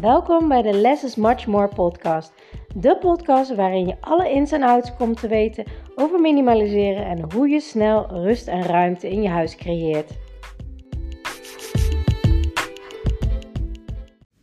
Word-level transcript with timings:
Welkom 0.00 0.48
bij 0.48 0.62
de 0.62 0.72
Less 0.72 1.04
is 1.04 1.14
Much 1.14 1.46
More 1.46 1.68
podcast. 1.68 2.32
De 2.74 2.96
podcast 2.96 3.54
waarin 3.54 3.86
je 3.86 3.96
alle 4.00 4.30
ins 4.30 4.52
en 4.52 4.62
outs 4.62 4.96
komt 4.96 5.20
te 5.20 5.28
weten 5.28 5.64
over 5.94 6.20
minimaliseren 6.20 7.06
en 7.06 7.32
hoe 7.32 7.48
je 7.48 7.60
snel 7.60 8.06
rust 8.10 8.48
en 8.48 8.62
ruimte 8.62 9.10
in 9.10 9.22
je 9.22 9.28
huis 9.28 9.56
creëert. 9.56 10.10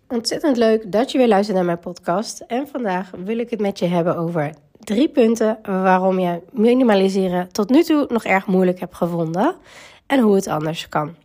Ontzettend 0.08 0.58
leuk 0.58 0.92
dat 0.92 1.12
je 1.12 1.18
weer 1.18 1.28
luistert 1.28 1.58
naar 1.58 1.66
mijn 1.66 1.80
podcast. 1.80 2.40
En 2.40 2.68
vandaag 2.68 3.12
wil 3.18 3.38
ik 3.38 3.50
het 3.50 3.60
met 3.60 3.80
je 3.80 3.86
hebben 3.86 4.18
over 4.18 4.54
drie 4.80 5.10
punten 5.10 5.60
waarom 5.64 6.20
je 6.20 6.42
minimaliseren 6.52 7.52
tot 7.52 7.70
nu 7.70 7.84
toe 7.84 8.06
nog 8.10 8.24
erg 8.24 8.48
moeilijk 8.48 8.80
hebt 8.80 8.96
gevonden 8.96 9.56
en 10.08 10.20
hoe 10.20 10.36
het 10.36 10.48
anders 10.48 10.90
kan. 10.90 11.16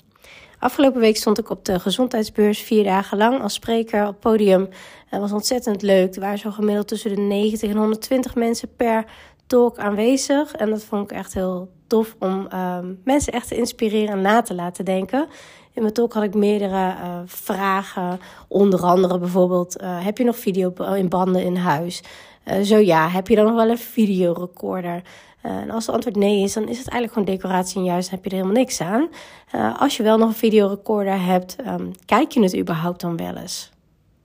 Afgelopen 0.59 1.01
week 1.01 1.17
stond 1.17 1.39
ik 1.39 1.51
op 1.51 1.65
de 1.65 1.81
gezondheidsbeurs 1.81 2.61
vier 2.61 2.85
dagen 2.85 3.19
lang 3.19 3.43
als 3.43 3.55
spreker 3.55 4.07
op 4.07 4.21
podium. 4.21 4.69
Het 5.07 5.21
was 5.21 5.33
ontzettend 5.33 5.83
leuk. 5.83 6.15
Er 6.15 6.21
waren 6.21 6.39
zo 6.39 6.51
gemiddeld 6.51 6.89
tussen 6.89 7.15
de 7.15 7.21
90 7.21 7.71
en 7.71 7.77
120 7.77 8.35
mensen 8.35 8.69
per 8.77 9.05
talk 9.47 9.79
aanwezig. 9.79 10.53
En 10.53 10.71
dat 10.71 10.85
vond 10.85 11.11
ik 11.11 11.17
echt 11.17 11.35
heel 11.35 11.69
tof 11.87 12.17
om 12.19 12.47
ehm, 12.49 12.95
mensen 13.05 13.33
echt 13.33 13.49
te 13.49 13.57
inspireren 13.57 14.09
en 14.09 14.21
na 14.21 14.43
te 14.43 14.55
laten 14.55 14.85
denken. 14.85 15.29
In 15.73 15.83
mijn 15.83 15.95
talk 15.95 16.13
had 16.13 16.23
ik 16.23 16.35
meerdere 16.35 16.95
uh, 16.95 17.19
vragen. 17.25 18.21
Onder 18.49 18.81
andere 18.81 19.19
bijvoorbeeld: 19.19 19.83
uh, 19.83 20.05
heb 20.05 20.19
je 20.19 20.25
nog 20.25 20.37
video 20.37 20.73
in 20.95 21.09
banden 21.09 21.43
in 21.43 21.57
huis? 21.57 22.03
Uh, 22.51 22.61
zo 22.61 22.77
ja, 22.77 23.09
heb 23.09 23.29
je 23.29 23.37
dan 23.37 23.45
nog 23.45 23.55
wel 23.55 23.71
een 23.71 23.79
videorecorder? 23.79 25.03
Uh, 25.45 25.53
en 25.53 25.71
als 25.71 25.87
het 25.87 25.95
antwoord 25.95 26.17
nee 26.17 26.43
is, 26.43 26.53
dan 26.53 26.69
is 26.69 26.79
het 26.79 26.89
eigenlijk 26.89 27.13
gewoon 27.13 27.37
decoratie 27.37 27.79
en 27.79 27.85
juist 27.85 28.11
heb 28.11 28.25
je 28.25 28.31
er 28.31 28.37
helemaal 28.37 28.57
niks 28.57 28.81
aan. 28.81 29.09
Uh, 29.55 29.81
als 29.81 29.97
je 29.97 30.03
wel 30.03 30.19
nog 30.19 30.29
een 30.29 30.35
videorecorder 30.35 31.25
hebt, 31.25 31.57
um, 31.67 31.93
kijk 32.05 32.33
je 32.33 32.43
het 32.43 32.57
überhaupt 32.57 33.01
dan 33.01 33.17
wel 33.17 33.37
eens? 33.37 33.71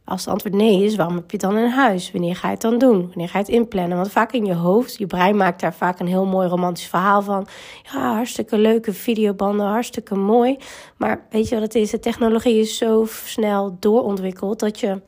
Als 0.06 0.22
het 0.22 0.30
antwoord 0.30 0.56
nee 0.56 0.84
is, 0.84 0.96
waarom 0.96 1.16
heb 1.16 1.32
je 1.32 1.38
het 1.38 1.46
dan 1.46 1.58
in 1.58 1.70
huis? 1.70 2.12
Wanneer 2.12 2.36
ga 2.36 2.48
je 2.48 2.54
het 2.54 2.62
dan 2.62 2.78
doen? 2.78 3.08
Wanneer 3.08 3.30
ga 3.30 3.38
je 3.38 3.46
het 3.46 3.54
inplannen? 3.54 3.98
Want 3.98 4.12
vaak 4.12 4.32
in 4.32 4.46
je 4.46 4.54
hoofd, 4.54 4.98
je 4.98 5.08
brein 5.08 5.38
maakt 5.38 5.62
daar 5.62 5.74
vaak 5.74 6.00
een 6.00 6.08
heel 6.08 6.26
mooi 6.26 6.48
romantisch 6.48 6.88
verhaal 6.88 7.22
van. 7.22 7.48
Ja, 7.84 8.14
hartstikke 8.14 8.58
leuke 8.58 8.94
videobanden, 8.94 9.66
hartstikke 9.66 10.16
mooi. 10.16 10.58
Maar 10.98 11.26
weet 11.30 11.50
je 11.50 11.56
wat 11.56 11.64
het 11.64 11.76
is? 11.76 11.90
De 11.90 12.00
technologie 12.00 12.60
is 12.60 12.78
zo 12.78 13.06
snel 13.10 13.78
doorontwikkeld 13.80 14.60
dat 14.60 14.80
je... 14.80 15.02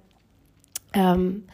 Um, 0.98 1.46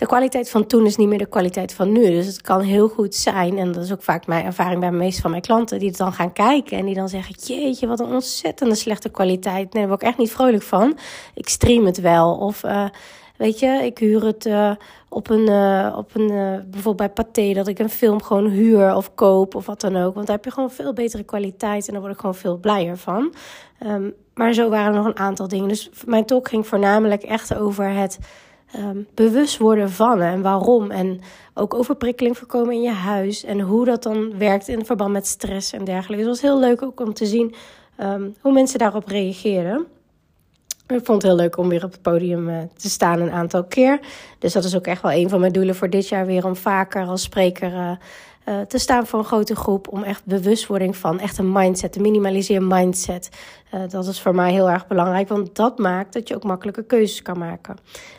de 0.00 0.06
kwaliteit 0.06 0.50
van 0.50 0.66
toen 0.66 0.86
is 0.86 0.96
niet 0.96 1.08
meer 1.08 1.18
de 1.18 1.26
kwaliteit 1.26 1.74
van 1.74 1.92
nu. 1.92 2.10
Dus 2.10 2.26
het 2.26 2.40
kan 2.40 2.60
heel 2.60 2.88
goed 2.88 3.14
zijn, 3.14 3.58
en 3.58 3.72
dat 3.72 3.84
is 3.84 3.92
ook 3.92 4.02
vaak 4.02 4.26
mijn 4.26 4.44
ervaring 4.44 4.80
bij 4.80 4.90
de 4.90 4.96
meeste 4.96 5.20
van 5.20 5.30
mijn 5.30 5.42
klanten, 5.42 5.78
die 5.78 5.88
het 5.88 5.96
dan 5.96 6.12
gaan 6.12 6.32
kijken 6.32 6.78
en 6.78 6.86
die 6.86 6.94
dan 6.94 7.08
zeggen: 7.08 7.34
Jeetje, 7.34 7.86
wat 7.86 8.00
een 8.00 8.12
ontzettende 8.12 8.74
slechte 8.74 9.08
kwaliteit. 9.08 9.72
Nee, 9.72 9.82
daar 9.82 9.86
word 9.88 10.02
ik 10.02 10.08
echt 10.08 10.18
niet 10.18 10.32
vrolijk 10.32 10.62
van. 10.62 10.98
Ik 11.34 11.48
stream 11.48 11.86
het 11.86 12.00
wel. 12.00 12.36
Of 12.36 12.64
uh, 12.64 12.88
weet 13.36 13.58
je, 13.58 13.80
ik 13.84 13.98
huur 13.98 14.24
het 14.24 14.46
uh, 14.46 14.70
op 15.08 15.30
een, 15.30 15.50
uh, 15.50 15.94
op 15.96 16.10
een 16.14 16.28
bijvoorbeeld 16.70 16.96
bij 16.96 17.24
Pathé, 17.24 17.52
dat 17.52 17.68
ik 17.68 17.78
een 17.78 17.90
film 17.90 18.22
gewoon 18.22 18.46
huur 18.46 18.94
of 18.94 19.14
koop 19.14 19.54
of 19.54 19.66
wat 19.66 19.80
dan 19.80 19.96
ook. 19.96 20.14
Want 20.14 20.26
daar 20.26 20.36
heb 20.36 20.44
je 20.44 20.50
gewoon 20.50 20.70
veel 20.70 20.92
betere 20.92 21.22
kwaliteit 21.22 21.86
en 21.86 21.92
daar 21.92 22.02
word 22.02 22.14
ik 22.14 22.20
gewoon 22.20 22.34
veel 22.34 22.56
blijer 22.56 22.96
van. 22.96 23.34
Um, 23.86 24.14
maar 24.34 24.52
zo 24.52 24.68
waren 24.68 24.94
er 24.94 24.98
nog 24.98 25.06
een 25.06 25.18
aantal 25.18 25.48
dingen. 25.48 25.68
Dus 25.68 25.90
mijn 26.04 26.24
talk 26.24 26.48
ging 26.48 26.66
voornamelijk 26.66 27.22
echt 27.22 27.54
over 27.54 27.90
het 27.90 28.18
um, 28.76 29.06
bewust 29.14 29.58
worden 29.58 29.90
van 29.90 30.20
en 30.20 30.42
waarom. 30.42 30.90
En 30.90 31.20
ook 31.54 31.74
overprikkeling 31.74 32.38
voorkomen 32.38 32.74
in 32.74 32.82
je 32.82 32.90
huis. 32.90 33.44
En 33.44 33.60
hoe 33.60 33.84
dat 33.84 34.02
dan 34.02 34.38
werkt 34.38 34.68
in 34.68 34.84
verband 34.84 35.12
met 35.12 35.26
stress 35.26 35.72
en 35.72 35.84
dergelijke. 35.84 36.24
Dus 36.24 36.40
het 36.40 36.40
was 36.40 36.50
heel 36.50 36.68
leuk 36.68 36.82
ook 36.82 37.00
om 37.00 37.14
te 37.14 37.26
zien 37.26 37.54
um, 38.00 38.34
hoe 38.40 38.52
mensen 38.52 38.78
daarop 38.78 39.06
reageren. 39.06 39.86
Ik 40.86 41.04
vond 41.04 41.22
het 41.22 41.32
heel 41.32 41.40
leuk 41.40 41.56
om 41.56 41.68
weer 41.68 41.84
op 41.84 41.92
het 41.92 42.02
podium 42.02 42.48
uh, 42.48 42.58
te 42.76 42.90
staan 42.90 43.20
een 43.20 43.30
aantal 43.30 43.64
keer. 43.64 44.00
Dus 44.38 44.52
dat 44.52 44.64
is 44.64 44.76
ook 44.76 44.86
echt 44.86 45.02
wel 45.02 45.12
een 45.12 45.28
van 45.28 45.40
mijn 45.40 45.52
doelen 45.52 45.74
voor 45.74 45.90
dit 45.90 46.08
jaar 46.08 46.26
weer 46.26 46.44
om 46.44 46.56
vaker 46.56 47.06
als 47.06 47.22
spreker 47.22 47.98
uh, 48.48 48.60
te 48.60 48.78
staan 48.78 49.06
voor 49.06 49.18
een 49.18 49.24
grote 49.24 49.56
groep. 49.56 49.88
Om 49.88 50.02
echt 50.02 50.24
bewustwording 50.24 50.96
van, 50.96 51.18
echt 51.18 51.38
een 51.38 51.52
mindset, 51.52 51.96
een 51.96 52.02
minimaliseer 52.02 52.62
mindset. 52.62 53.28
Uh, 53.74 53.80
dat 53.88 54.06
is 54.06 54.20
voor 54.20 54.34
mij 54.34 54.52
heel 54.52 54.70
erg 54.70 54.86
belangrijk, 54.86 55.28
want 55.28 55.56
dat 55.56 55.78
maakt 55.78 56.12
dat 56.12 56.28
je 56.28 56.34
ook 56.34 56.44
makkelijke 56.44 56.84
keuzes 56.84 57.22
kan 57.22 57.38
maken. 57.38 57.76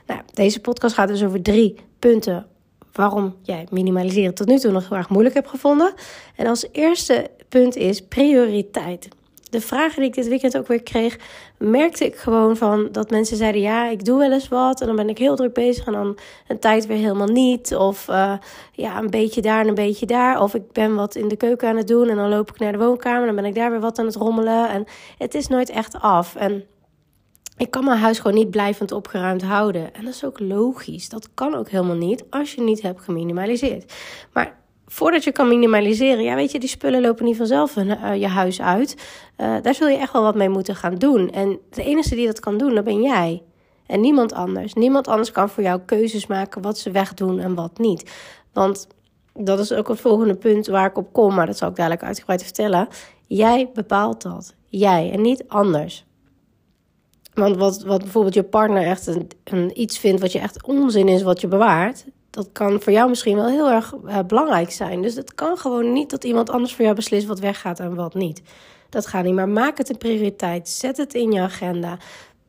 Nou, 0.07 0.21
deze 0.33 0.59
podcast 0.59 0.95
gaat 0.95 1.07
dus 1.07 1.23
over 1.23 1.41
drie 1.41 1.75
punten 1.99 2.45
waarom 2.91 3.35
jij 3.41 3.67
minimaliseren 3.69 4.33
tot 4.33 4.47
nu 4.47 4.59
toe 4.59 4.71
nog 4.71 4.89
heel 4.89 4.97
erg 4.97 5.09
moeilijk 5.09 5.35
hebt 5.35 5.49
gevonden. 5.49 5.93
En 6.35 6.47
als 6.47 6.67
eerste 6.71 7.29
punt 7.49 7.75
is 7.75 8.07
prioriteit 8.07 9.07
de 9.51 9.61
vragen 9.61 9.99
die 9.99 10.09
ik 10.09 10.15
dit 10.15 10.27
weekend 10.27 10.57
ook 10.57 10.67
weer 10.67 10.83
kreeg, 10.83 11.17
merkte 11.57 12.05
ik 12.05 12.15
gewoon 12.15 12.57
van 12.57 12.89
dat 12.91 13.09
mensen 13.09 13.37
zeiden: 13.37 13.61
Ja, 13.61 13.87
ik 13.89 14.05
doe 14.05 14.19
wel 14.19 14.31
eens 14.31 14.47
wat. 14.47 14.81
En 14.81 14.87
dan 14.87 14.95
ben 14.95 15.09
ik 15.09 15.17
heel 15.17 15.35
druk 15.35 15.53
bezig. 15.53 15.85
En 15.85 15.93
dan 15.93 16.17
een 16.47 16.59
tijd 16.59 16.85
weer 16.85 16.97
helemaal 16.97 17.27
niet. 17.27 17.75
Of 17.75 18.07
uh, 18.07 18.33
ja, 18.71 18.97
een 18.97 19.09
beetje 19.09 19.41
daar 19.41 19.61
en 19.61 19.67
een 19.67 19.75
beetje 19.75 20.05
daar. 20.05 20.41
Of 20.41 20.53
ik 20.53 20.71
ben 20.71 20.95
wat 20.95 21.15
in 21.15 21.27
de 21.27 21.35
keuken 21.35 21.69
aan 21.69 21.77
het 21.77 21.87
doen. 21.87 22.09
En 22.09 22.15
dan 22.15 22.29
loop 22.29 22.49
ik 22.49 22.59
naar 22.59 22.71
de 22.71 22.77
woonkamer. 22.77 23.19
En 23.19 23.25
dan 23.25 23.35
ben 23.35 23.45
ik 23.45 23.55
daar 23.55 23.71
weer 23.71 23.79
wat 23.79 23.99
aan 23.99 24.05
het 24.05 24.15
rommelen. 24.15 24.69
En 24.69 24.85
het 25.17 25.33
is 25.33 25.47
nooit 25.47 25.69
echt 25.69 25.99
af. 25.99 26.35
En 26.35 26.63
ik 27.57 27.71
kan 27.71 27.85
mijn 27.85 27.99
huis 27.99 28.19
gewoon 28.19 28.37
niet 28.37 28.51
blijvend 28.51 28.91
opgeruimd 28.91 29.41
houden. 29.41 29.93
En 29.93 30.05
dat 30.05 30.13
is 30.13 30.25
ook 30.25 30.39
logisch. 30.39 31.09
Dat 31.09 31.29
kan 31.33 31.55
ook 31.55 31.69
helemaal 31.69 31.95
niet 31.95 32.23
als 32.29 32.53
je 32.53 32.61
niet 32.61 32.81
hebt 32.81 33.01
geminimaliseerd. 33.01 33.93
Maar 34.33 34.59
voordat 34.91 35.23
je 35.23 35.31
kan 35.31 35.47
minimaliseren, 35.47 36.23
ja, 36.23 36.35
weet 36.35 36.51
je, 36.51 36.59
die 36.59 36.69
spullen 36.69 37.01
lopen 37.01 37.25
niet 37.25 37.37
vanzelf 37.37 37.75
uh, 37.75 38.15
je 38.15 38.27
huis 38.27 38.61
uit. 38.61 38.95
Uh, 39.37 39.55
daar 39.61 39.73
zul 39.73 39.87
je 39.87 39.97
echt 39.97 40.13
wel 40.13 40.21
wat 40.21 40.35
mee 40.35 40.49
moeten 40.49 40.75
gaan 40.75 40.95
doen. 40.95 41.31
En 41.31 41.59
de 41.69 41.83
enige 41.83 42.15
die 42.15 42.25
dat 42.25 42.39
kan 42.39 42.57
doen, 42.57 42.75
dat 42.75 42.83
ben 42.83 43.01
jij. 43.01 43.43
En 43.85 44.01
niemand 44.01 44.33
anders. 44.33 44.73
Niemand 44.73 45.07
anders 45.07 45.31
kan 45.31 45.49
voor 45.49 45.63
jou 45.63 45.81
keuzes 45.85 46.27
maken 46.27 46.61
wat 46.61 46.77
ze 46.77 46.91
wegdoen 46.91 47.39
en 47.39 47.55
wat 47.55 47.77
niet. 47.77 48.11
Want 48.53 48.87
dat 49.33 49.59
is 49.59 49.73
ook 49.73 49.87
het 49.87 49.99
volgende 49.99 50.35
punt 50.35 50.67
waar 50.67 50.89
ik 50.89 50.97
op 50.97 51.13
kom, 51.13 51.35
maar 51.35 51.45
dat 51.45 51.57
zal 51.57 51.69
ik 51.69 51.75
dadelijk 51.75 52.03
uitgebreid 52.03 52.43
vertellen. 52.43 52.87
Jij 53.27 53.69
bepaalt 53.73 54.21
dat. 54.21 54.55
Jij 54.65 55.11
en 55.11 55.21
niet 55.21 55.43
anders. 55.47 56.05
Want 57.33 57.57
wat, 57.57 57.83
wat 57.83 58.01
bijvoorbeeld 58.01 58.33
je 58.33 58.43
partner 58.43 58.83
echt 58.83 59.07
een, 59.43 59.81
iets 59.81 59.99
vindt 59.99 60.21
wat 60.21 60.31
je 60.31 60.39
echt 60.39 60.63
onzin 60.63 61.07
is 61.07 61.21
wat 61.21 61.41
je 61.41 61.47
bewaart, 61.47 62.05
dat 62.31 62.49
kan 62.51 62.81
voor 62.81 62.93
jou 62.93 63.09
misschien 63.09 63.35
wel 63.35 63.47
heel 63.47 63.69
erg 63.69 63.93
uh, 64.05 64.19
belangrijk 64.27 64.71
zijn. 64.71 65.01
Dus 65.01 65.15
het 65.15 65.33
kan 65.33 65.57
gewoon 65.57 65.93
niet 65.93 66.09
dat 66.09 66.23
iemand 66.23 66.49
anders 66.49 66.73
voor 66.73 66.83
jou 66.83 66.95
beslist 66.95 67.27
wat 67.27 67.39
weggaat 67.39 67.79
en 67.79 67.95
wat 67.95 68.13
niet. 68.13 68.41
Dat 68.89 69.07
gaat 69.07 69.23
niet. 69.23 69.33
Maar 69.33 69.49
maak 69.49 69.77
het 69.77 69.89
een 69.89 69.97
prioriteit. 69.97 70.69
Zet 70.69 70.97
het 70.97 71.13
in 71.13 71.31
je 71.31 71.41
agenda. 71.41 71.97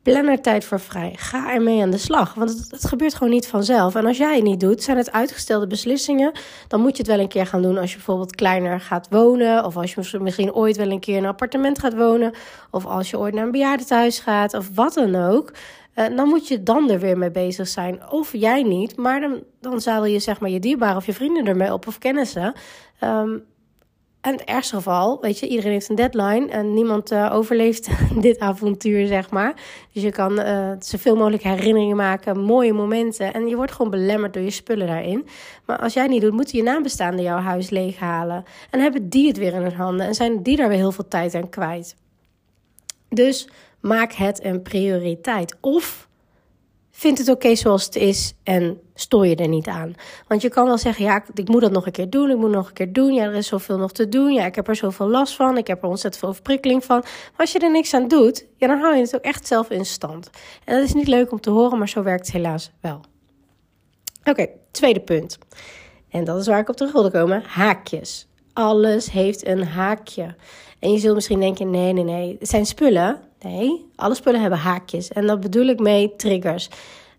Plan 0.02 0.26
er 0.26 0.40
tijd 0.40 0.64
voor 0.64 0.80
vrij. 0.80 1.12
Ga 1.16 1.52
ermee 1.52 1.82
aan 1.82 1.90
de 1.90 1.98
slag. 1.98 2.34
Want 2.34 2.50
het, 2.50 2.70
het, 2.70 2.84
gebeurt 2.84 3.14
gewoon 3.14 3.32
niet 3.32 3.46
vanzelf. 3.46 3.94
En 3.94 4.06
als 4.06 4.16
jij 4.16 4.34
het 4.34 4.44
niet 4.44 4.60
doet, 4.60 4.82
zijn 4.82 4.96
het 4.96 5.12
uitgestelde 5.12 5.66
beslissingen. 5.66 6.32
Dan 6.68 6.80
moet 6.80 6.96
je 6.96 7.02
het 7.02 7.06
wel 7.06 7.20
een 7.20 7.28
keer 7.28 7.46
gaan 7.46 7.62
doen 7.62 7.78
als 7.78 7.90
je 7.90 7.96
bijvoorbeeld 7.96 8.34
kleiner 8.34 8.80
gaat 8.80 9.06
wonen. 9.10 9.64
Of 9.64 9.76
als 9.76 9.94
je 9.94 10.18
misschien 10.20 10.52
ooit 10.52 10.76
wel 10.76 10.90
een 10.90 11.00
keer 11.00 11.16
in 11.16 11.22
een 11.22 11.28
appartement 11.28 11.78
gaat 11.78 11.94
wonen. 11.94 12.32
Of 12.70 12.86
als 12.86 13.10
je 13.10 13.18
ooit 13.18 13.34
naar 13.34 13.44
een 13.44 13.50
bejaardentehuis 13.50 14.18
gaat. 14.18 14.54
Of 14.54 14.68
wat 14.74 14.94
dan 14.94 15.14
ook. 15.14 15.52
Uh, 15.96 16.16
dan 16.16 16.28
moet 16.28 16.48
je 16.48 16.62
dan 16.62 16.90
er 16.90 17.00
weer 17.00 17.18
mee 17.18 17.30
bezig 17.30 17.68
zijn. 17.68 18.10
Of 18.10 18.32
jij 18.32 18.62
niet, 18.62 18.96
maar 18.96 19.20
dan, 19.20 19.42
dan 19.60 19.80
zadel 19.80 20.04
je 20.04 20.18
zeg 20.18 20.40
maar 20.40 20.50
je 20.50 20.60
dierbaren 20.60 20.96
of 20.96 21.06
je 21.06 21.12
vrienden 21.12 21.46
ermee 21.46 21.72
op 21.72 21.86
of 21.86 21.98
kennissen. 21.98 22.54
Um, 23.00 23.44
en 24.22 24.32
het 24.32 24.44
ergste 24.44 24.74
geval, 24.74 25.20
weet 25.20 25.38
je, 25.38 25.48
iedereen 25.48 25.72
heeft 25.72 25.88
een 25.88 25.96
deadline 25.96 26.48
en 26.48 26.74
niemand 26.74 27.12
uh, 27.12 27.30
overleeft 27.32 27.88
dit 28.20 28.38
avontuur, 28.38 29.06
zeg 29.06 29.30
maar. 29.30 29.54
Dus 29.92 30.02
je 30.02 30.10
kan 30.10 30.40
uh, 30.40 30.72
zoveel 30.78 31.16
mogelijk 31.16 31.42
herinneringen 31.42 31.96
maken, 31.96 32.40
mooie 32.40 32.72
momenten. 32.72 33.32
En 33.32 33.48
je 33.48 33.56
wordt 33.56 33.72
gewoon 33.72 33.90
belemmerd 33.90 34.32
door 34.32 34.42
je 34.42 34.50
spullen 34.50 34.86
daarin. 34.86 35.26
Maar 35.66 35.78
als 35.78 35.92
jij 35.92 36.06
niet 36.06 36.20
doet, 36.20 36.32
moeten 36.32 36.56
je 36.56 36.62
nabestaanden 36.62 37.24
jouw 37.24 37.38
huis 37.38 37.70
leeghalen. 37.70 38.44
En 38.70 38.80
hebben 38.80 39.08
die 39.08 39.28
het 39.28 39.36
weer 39.36 39.54
in 39.54 39.62
hun 39.62 39.74
handen 39.74 40.06
en 40.06 40.14
zijn 40.14 40.42
die 40.42 40.56
daar 40.56 40.68
weer 40.68 40.78
heel 40.78 40.92
veel 40.92 41.08
tijd 41.08 41.34
aan 41.34 41.48
kwijt. 41.48 41.96
Dus 43.08 43.48
maak 43.82 44.12
het 44.12 44.44
een 44.44 44.62
prioriteit. 44.62 45.56
Of 45.60 46.08
vind 46.90 47.18
het 47.18 47.28
oké 47.28 47.54
zoals 47.54 47.84
het 47.84 47.96
is 47.96 48.34
en 48.42 48.80
stoor 48.94 49.26
je 49.26 49.36
er 49.36 49.48
niet 49.48 49.66
aan. 49.66 49.94
Want 50.28 50.42
je 50.42 50.48
kan 50.48 50.66
wel 50.66 50.78
zeggen, 50.78 51.04
ja, 51.04 51.24
ik 51.34 51.48
moet 51.48 51.60
dat 51.60 51.72
nog 51.72 51.86
een 51.86 51.92
keer 51.92 52.10
doen, 52.10 52.30
ik 52.30 52.36
moet 52.36 52.50
nog 52.50 52.68
een 52.68 52.72
keer 52.72 52.92
doen. 52.92 53.12
Ja, 53.12 53.24
er 53.24 53.34
is 53.34 53.46
zoveel 53.46 53.78
nog 53.78 53.92
te 53.92 54.08
doen. 54.08 54.32
Ja, 54.32 54.44
ik 54.44 54.54
heb 54.54 54.68
er 54.68 54.76
zoveel 54.76 55.08
last 55.08 55.34
van, 55.34 55.56
ik 55.56 55.66
heb 55.66 55.82
er 55.82 55.88
ontzettend 55.88 56.24
veel 56.24 56.34
verprikkeling 56.34 56.84
van. 56.84 56.98
Maar 57.00 57.32
als 57.36 57.52
je 57.52 57.58
er 57.58 57.70
niks 57.70 57.94
aan 57.94 58.08
doet, 58.08 58.46
ja, 58.56 58.66
dan 58.66 58.78
hou 58.78 58.94
je 58.94 59.00
het 59.00 59.14
ook 59.14 59.22
echt 59.22 59.46
zelf 59.46 59.70
in 59.70 59.84
stand. 59.84 60.30
En 60.64 60.74
dat 60.74 60.84
is 60.84 60.94
niet 60.94 61.08
leuk 61.08 61.32
om 61.32 61.40
te 61.40 61.50
horen, 61.50 61.78
maar 61.78 61.88
zo 61.88 62.02
werkt 62.02 62.26
het 62.26 62.34
helaas 62.34 62.70
wel. 62.80 63.00
Oké, 64.24 64.46
tweede 64.70 65.00
punt. 65.00 65.38
En 66.10 66.24
dat 66.24 66.40
is 66.40 66.46
waar 66.46 66.60
ik 66.60 66.68
op 66.68 66.76
terug 66.76 66.92
wilde 66.92 67.10
komen. 67.10 67.42
Haakjes. 67.46 68.28
Alles 68.52 69.10
heeft 69.10 69.46
een 69.46 69.64
haakje. 69.64 70.34
En 70.78 70.92
je 70.92 70.98
zult 70.98 71.14
misschien 71.14 71.40
denken: 71.40 71.70
nee, 71.70 71.92
nee, 71.92 72.04
nee. 72.04 72.36
Het 72.38 72.48
zijn 72.48 72.66
spullen. 72.66 73.20
Nee, 73.42 73.86
alle 73.96 74.14
spullen 74.14 74.40
hebben 74.40 74.58
haakjes. 74.58 75.08
En 75.08 75.26
dat 75.26 75.40
bedoel 75.40 75.66
ik 75.66 75.78
mee 75.78 76.16
triggers. 76.16 76.68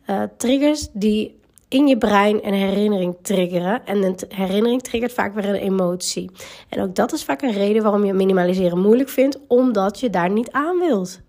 Uh, 0.09 0.23
triggers 0.37 0.87
die 0.93 1.41
in 1.67 1.87
je 1.87 1.97
brein 1.97 2.47
een 2.47 2.53
herinnering 2.53 3.15
triggeren. 3.21 3.85
En 3.85 4.03
een 4.03 4.17
herinnering 4.29 4.81
triggert 4.81 5.13
vaak 5.13 5.33
weer 5.33 5.49
een 5.49 5.55
emotie. 5.55 6.29
En 6.69 6.81
ook 6.81 6.95
dat 6.95 7.13
is 7.13 7.23
vaak 7.23 7.41
een 7.41 7.51
reden 7.51 7.83
waarom 7.83 8.05
je 8.05 8.13
minimaliseren 8.13 8.81
moeilijk 8.81 9.09
vindt, 9.09 9.39
omdat 9.47 9.99
je 9.99 10.09
daar 10.09 10.29
niet 10.29 10.51
aan 10.51 10.79
wilt. 10.79 11.21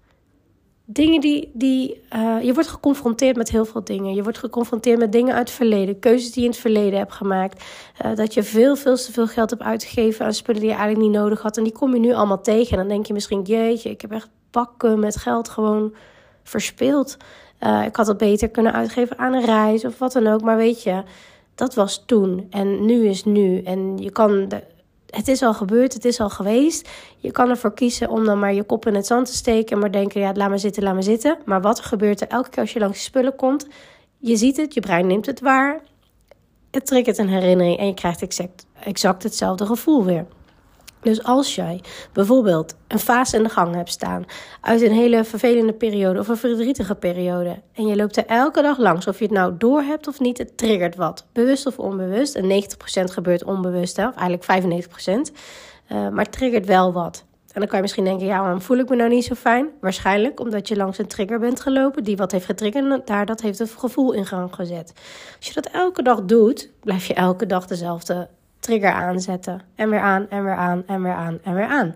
dingen 0.85 1.21
die. 1.21 1.51
die 1.53 2.03
uh, 2.17 2.43
je 2.43 2.55
wordt 2.55 2.69
geconfronteerd 2.69 3.37
met 3.37 3.51
heel 3.51 3.65
veel 3.65 3.85
dingen. 3.85 4.15
Je 4.15 4.23
wordt 4.23 4.39
geconfronteerd 4.39 4.99
met 4.99 5.13
dingen 5.13 5.35
uit 5.35 5.49
het 5.49 5.57
verleden. 5.57 5.99
Keuzes 5.99 6.33
die 6.33 6.41
je 6.43 6.49
in 6.49 6.53
het 6.53 6.61
verleden 6.61 6.99
hebt 6.99 7.13
gemaakt. 7.13 7.65
Uh, 8.05 8.15
dat 8.15 8.35
je 8.35 8.43
veel, 8.43 8.77
veel 8.77 8.97
te 8.97 9.13
veel 9.13 9.27
geld 9.27 9.51
hebt 9.51 9.63
uitgegeven 9.63 10.27
aan 10.27 10.35
spullen 10.35 10.61
die 10.61 10.71
je 10.71 10.77
eigenlijk 10.77 11.07
niet 11.07 11.21
nodig 11.21 11.43
had. 11.43 11.57
En 11.57 11.65
die 11.65 11.73
kom 11.73 11.95
je 11.95 12.01
nu 12.01 12.13
allemaal 12.15 12.41
tegen. 12.41 12.71
En 12.71 12.79
dan 12.79 12.89
denk 12.89 13.07
je 13.07 13.13
misschien: 13.13 13.43
jeetje, 13.43 13.91
ik 13.91 14.01
heb 14.01 14.13
echt 14.13 14.29
pakken 14.55 14.99
met 14.99 15.17
geld 15.17 15.49
gewoon 15.49 15.95
verspeeld. 16.43 17.17
Uh, 17.61 17.85
ik 17.85 17.97
had 17.97 18.07
het 18.07 18.17
beter 18.17 18.49
kunnen 18.49 18.73
uitgeven 18.73 19.19
aan 19.19 19.33
een 19.33 19.45
reis 19.45 19.85
of 19.85 19.99
wat 19.99 20.13
dan 20.13 20.27
ook. 20.27 20.43
Maar 20.43 20.57
weet 20.57 20.83
je, 20.83 21.03
dat 21.55 21.75
was 21.75 22.03
toen. 22.07 22.47
En 22.51 22.85
nu 22.85 23.07
is 23.07 23.25
nu. 23.25 23.63
En 23.63 23.99
je 23.99 24.11
kan. 24.11 24.49
De, 24.49 24.63
het 25.11 25.29
is 25.29 25.43
al 25.43 25.55
gebeurd, 25.55 25.93
het 25.93 26.05
is 26.05 26.21
al 26.21 26.31
geweest. 26.31 26.89
Je 27.19 27.31
kan 27.31 27.49
ervoor 27.49 27.75
kiezen 27.75 28.09
om 28.09 28.25
dan 28.25 28.39
maar 28.39 28.55
je 28.55 28.63
kop 28.63 28.87
in 28.87 28.95
het 28.95 29.07
zand 29.07 29.27
te 29.27 29.35
steken 29.35 29.75
en 29.75 29.79
maar 29.79 29.93
denken: 29.93 30.21
ja, 30.21 30.33
laat 30.35 30.49
maar 30.49 30.59
zitten, 30.59 30.83
laat 30.83 30.95
maar 30.95 31.03
zitten. 31.03 31.39
Maar 31.45 31.61
wat 31.61 31.81
gebeurt 31.81 32.21
er 32.21 32.29
elke 32.29 32.51
keer 32.51 32.63
als 32.63 32.73
je 32.73 32.79
langs 32.79 32.99
je 32.99 33.05
spullen 33.05 33.37
komt? 33.37 33.67
Je 34.19 34.37
ziet 34.37 34.57
het, 34.57 34.75
je 34.75 34.81
brein 34.81 35.07
neemt 35.07 35.27
het 35.27 35.41
waar. 35.41 35.81
Het 36.71 36.87
triggert 36.87 37.19
een 37.19 37.29
herinnering 37.29 37.79
en 37.79 37.87
je 37.87 37.95
krijgt 37.95 38.23
exact, 38.23 38.67
exact 38.81 39.23
hetzelfde 39.23 39.67
gevoel 39.67 40.05
weer. 40.05 40.27
Dus 41.05 41.23
als 41.23 41.55
jij 41.55 41.81
bijvoorbeeld 42.13 42.75
een 42.89 42.99
fase 42.99 43.37
in 43.37 43.43
de 43.43 43.49
gang 43.49 43.75
hebt 43.75 43.91
staan 43.91 44.25
uit 44.61 44.83
een 44.83 44.93
hele 44.93 45.25
vervelende 45.25 45.73
periode 45.73 46.19
of 46.19 46.29
een 46.29 46.37
verdrietige 46.37 46.95
periode 46.95 47.63
en 47.73 47.87
je 47.87 47.97
loopt 47.97 48.17
er 48.17 48.27
elke 48.27 48.63
dag 48.63 48.79
langs, 48.79 49.07
of 49.07 49.19
je 49.19 49.25
het 49.25 49.33
nou 49.33 49.55
door 49.59 49.83
hebt 49.83 50.07
of 50.09 50.21
niet, 50.21 50.39
het 50.39 50.57
triggert 50.57 50.97
wat, 50.97 51.27
bewust 51.33 51.67
of 51.67 51.79
onbewust. 51.79 52.35
En 52.35 52.63
90% 52.63 53.13
gebeurt 53.13 53.45
onbewust, 53.45 53.97
hè, 53.97 54.09
of 54.09 54.15
eigenlijk 54.15 54.45
95%, 54.45 55.33
uh, 55.93 56.07
eh, 56.07 56.13
maar 56.13 56.25
het 56.25 56.33
triggert 56.33 56.67
wel 56.67 56.93
wat. 56.93 57.25
En 57.53 57.61
dan 57.61 57.69
kan 57.69 57.77
je 57.77 57.83
misschien 57.83 58.05
denken, 58.05 58.27
ja, 58.27 58.41
waarom 58.41 58.61
voel 58.61 58.79
ik 58.79 58.89
me 58.89 58.97
nou 58.97 59.11
niet 59.11 59.25
zo 59.25 59.35
fijn? 59.35 59.69
Waarschijnlijk 59.81 60.41
omdat 60.41 60.69
je 60.69 60.77
langs 60.77 60.99
een 60.99 61.07
trigger 61.07 61.39
bent 61.39 61.61
gelopen 61.61 62.05
die 62.05 62.17
wat 62.17 62.33
heeft 62.33 62.45
getriggerd 62.45 62.91
en 62.91 63.03
daar 63.05 63.27
dat 63.27 63.41
heeft 63.41 63.59
een 63.59 63.69
gevoel 63.69 64.13
in 64.13 64.27
gang 64.27 64.55
gezet. 64.55 64.93
Als 65.37 65.47
je 65.47 65.55
dat 65.55 65.67
elke 65.67 66.03
dag 66.03 66.23
doet, 66.23 66.71
blijf 66.81 67.07
je 67.07 67.15
elke 67.15 67.47
dag 67.47 67.67
dezelfde 67.67 68.29
trigger 68.65 68.93
aanzetten. 68.93 69.61
En 69.75 69.91
weer 69.91 70.01
aan, 70.01 70.27
en 70.31 70.45
weer 70.45 70.55
aan, 70.55 70.83
en 70.87 71.03
weer 71.03 71.13
aan, 71.13 71.39
en 71.43 71.55
weer 71.55 71.67
aan. 71.67 71.95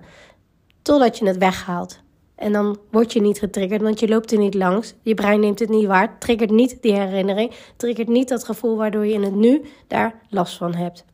Totdat 0.82 1.18
je 1.18 1.26
het 1.26 1.38
weghaalt. 1.38 2.00
En 2.34 2.52
dan 2.52 2.78
word 2.90 3.12
je 3.12 3.20
niet 3.20 3.38
getriggerd, 3.38 3.82
want 3.82 4.00
je 4.00 4.08
loopt 4.08 4.32
er 4.32 4.38
niet 4.38 4.54
langs. 4.54 4.94
Je 5.02 5.14
brein 5.14 5.40
neemt 5.40 5.58
het 5.58 5.68
niet 5.68 5.86
waar, 5.86 6.18
triggert 6.18 6.50
niet 6.50 6.82
die 6.82 6.92
herinnering, 6.92 7.52
triggert 7.76 8.08
niet 8.08 8.28
dat 8.28 8.44
gevoel 8.44 8.76
waardoor 8.76 9.06
je 9.06 9.12
in 9.12 9.22
het 9.22 9.34
nu 9.34 9.64
daar 9.86 10.14
last 10.28 10.56
van 10.56 10.74
hebt. 10.74 11.04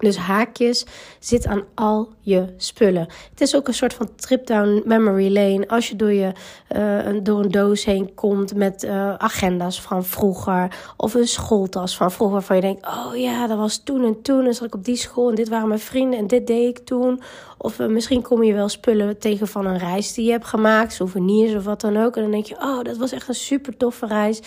Dus 0.00 0.16
haakjes 0.16 0.86
zit 1.18 1.46
aan 1.46 1.64
al 1.74 2.08
je 2.20 2.54
spullen. 2.56 3.08
Het 3.30 3.40
is 3.40 3.56
ook 3.56 3.68
een 3.68 3.74
soort 3.74 3.94
van 3.94 4.08
trip 4.16 4.46
down 4.46 4.82
memory 4.84 5.32
lane. 5.32 5.68
Als 5.68 5.88
je 5.88 5.96
door, 5.96 6.12
je, 6.12 6.32
uh, 6.76 7.20
door 7.22 7.40
een 7.44 7.50
doos 7.50 7.84
heen 7.84 8.14
komt 8.14 8.54
met 8.54 8.84
uh, 8.84 9.14
agenda's 9.14 9.80
van 9.80 10.04
vroeger. 10.04 10.76
Of 10.96 11.14
een 11.14 11.28
schooltas 11.28 11.96
van 11.96 12.10
vroeger. 12.10 12.36
Waarvan 12.36 12.56
je 12.56 12.62
denkt, 12.62 12.86
oh 12.86 13.16
ja, 13.16 13.46
dat 13.46 13.58
was 13.58 13.82
toen 13.84 14.04
en 14.04 14.22
toen. 14.22 14.46
En 14.46 14.54
zat 14.54 14.66
ik 14.66 14.74
op 14.74 14.84
die 14.84 14.96
school 14.96 15.28
en 15.28 15.34
dit 15.34 15.48
waren 15.48 15.68
mijn 15.68 15.80
vrienden 15.80 16.18
en 16.18 16.26
dit 16.26 16.46
deed 16.46 16.68
ik 16.68 16.84
toen. 16.84 17.20
Of 17.62 17.78
uh, 17.78 17.86
misschien 17.86 18.22
kom 18.22 18.42
je 18.42 18.52
wel 18.52 18.68
spullen 18.68 19.18
tegen 19.18 19.48
van 19.48 19.66
een 19.66 19.78
reis 19.78 20.14
die 20.14 20.24
je 20.24 20.30
hebt 20.30 20.46
gemaakt. 20.46 20.92
Souvenirs 20.92 21.54
of 21.54 21.64
wat 21.64 21.80
dan 21.80 21.96
ook. 21.96 22.16
En 22.16 22.22
dan 22.22 22.30
denk 22.30 22.44
je, 22.44 22.54
oh, 22.54 22.82
dat 22.82 22.96
was 22.96 23.12
echt 23.12 23.28
een 23.28 23.34
super 23.34 23.76
toffe 23.76 24.06
reis. 24.06 24.40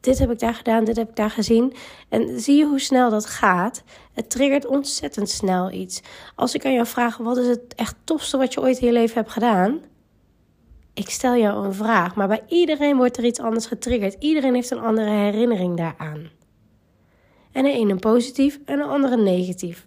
dit 0.00 0.18
heb 0.18 0.30
ik 0.30 0.38
daar 0.38 0.54
gedaan, 0.54 0.84
dit 0.84 0.96
heb 0.96 1.08
ik 1.08 1.16
daar 1.16 1.30
gezien. 1.30 1.74
En 2.08 2.40
zie 2.40 2.56
je 2.56 2.64
hoe 2.64 2.80
snel 2.80 3.10
dat 3.10 3.26
gaat? 3.26 3.82
Het 4.12 4.30
triggert 4.30 4.66
ontzettend 4.66 5.28
snel 5.28 5.70
iets. 5.70 6.02
Als 6.34 6.54
ik 6.54 6.64
aan 6.64 6.72
jou 6.72 6.86
vraag, 6.86 7.16
wat 7.16 7.36
is 7.36 7.46
het 7.46 7.74
echt 7.76 7.96
tofste 8.04 8.36
wat 8.36 8.52
je 8.52 8.60
ooit 8.60 8.78
in 8.78 8.86
je 8.86 8.92
leven 8.92 9.14
hebt 9.14 9.32
gedaan? 9.32 9.80
Ik 10.94 11.10
stel 11.10 11.36
jou 11.36 11.66
een 11.66 11.74
vraag, 11.74 12.14
maar 12.14 12.28
bij 12.28 12.42
iedereen 12.48 12.96
wordt 12.96 13.16
er 13.16 13.24
iets 13.24 13.40
anders 13.40 13.66
getriggerd. 13.66 14.16
Iedereen 14.18 14.54
heeft 14.54 14.70
een 14.70 14.80
andere 14.80 15.10
herinnering 15.10 15.76
daaraan. 15.76 16.30
En 17.52 17.62
de 17.62 17.72
ene 17.72 17.96
positief 17.96 18.58
en 18.64 18.78
de 18.78 18.84
andere 18.84 19.16
negatief. 19.16 19.86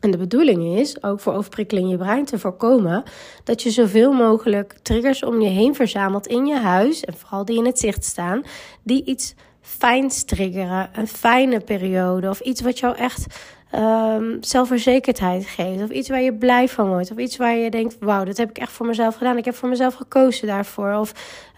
En 0.00 0.10
de 0.10 0.16
bedoeling 0.16 0.78
is, 0.78 1.02
ook 1.02 1.20
voor 1.20 1.32
overprikkeling 1.32 1.86
in 1.86 1.92
je 1.92 1.98
brein 1.98 2.24
te 2.24 2.38
voorkomen, 2.38 3.02
dat 3.44 3.62
je 3.62 3.70
zoveel 3.70 4.12
mogelijk 4.12 4.76
triggers 4.82 5.22
om 5.22 5.40
je 5.40 5.48
heen 5.48 5.74
verzamelt 5.74 6.26
in 6.26 6.46
je 6.46 6.56
huis, 6.56 7.04
en 7.04 7.16
vooral 7.16 7.44
die 7.44 7.58
in 7.58 7.66
het 7.66 7.78
zicht 7.78 8.04
staan, 8.04 8.42
die 8.82 9.04
iets 9.04 9.34
fijns 9.60 10.24
triggeren, 10.24 10.90
een 10.92 11.08
fijne 11.08 11.60
periode 11.60 12.28
of 12.28 12.40
iets 12.40 12.60
wat 12.60 12.78
jou 12.78 12.96
echt 12.96 13.26
um, 13.74 14.36
zelfverzekerdheid 14.40 15.46
geeft. 15.46 15.82
Of 15.82 15.90
iets 15.90 16.08
waar 16.08 16.22
je 16.22 16.34
blij 16.34 16.68
van 16.68 16.88
wordt. 16.88 17.10
Of 17.10 17.18
iets 17.18 17.36
waar 17.36 17.56
je 17.56 17.70
denkt: 17.70 17.96
wauw, 18.00 18.24
dat 18.24 18.36
heb 18.36 18.50
ik 18.50 18.58
echt 18.58 18.72
voor 18.72 18.86
mezelf 18.86 19.14
gedaan. 19.14 19.36
Ik 19.36 19.44
heb 19.44 19.54
voor 19.54 19.68
mezelf 19.68 19.94
gekozen 19.94 20.46
daarvoor. 20.46 20.92
Of 20.94 21.12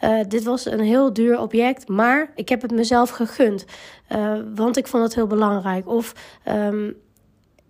uh, 0.04 0.20
dit 0.28 0.42
was 0.44 0.66
een 0.66 0.80
heel 0.80 1.12
duur 1.12 1.40
object, 1.40 1.88
maar 1.88 2.32
ik 2.34 2.48
heb 2.48 2.62
het 2.62 2.70
mezelf 2.70 3.10
gegund. 3.10 3.64
Uh, 4.12 4.32
want 4.54 4.76
ik 4.76 4.86
vond 4.86 5.02
het 5.02 5.14
heel 5.14 5.26
belangrijk. 5.26 5.88
Of 5.88 6.14
um, 6.48 6.96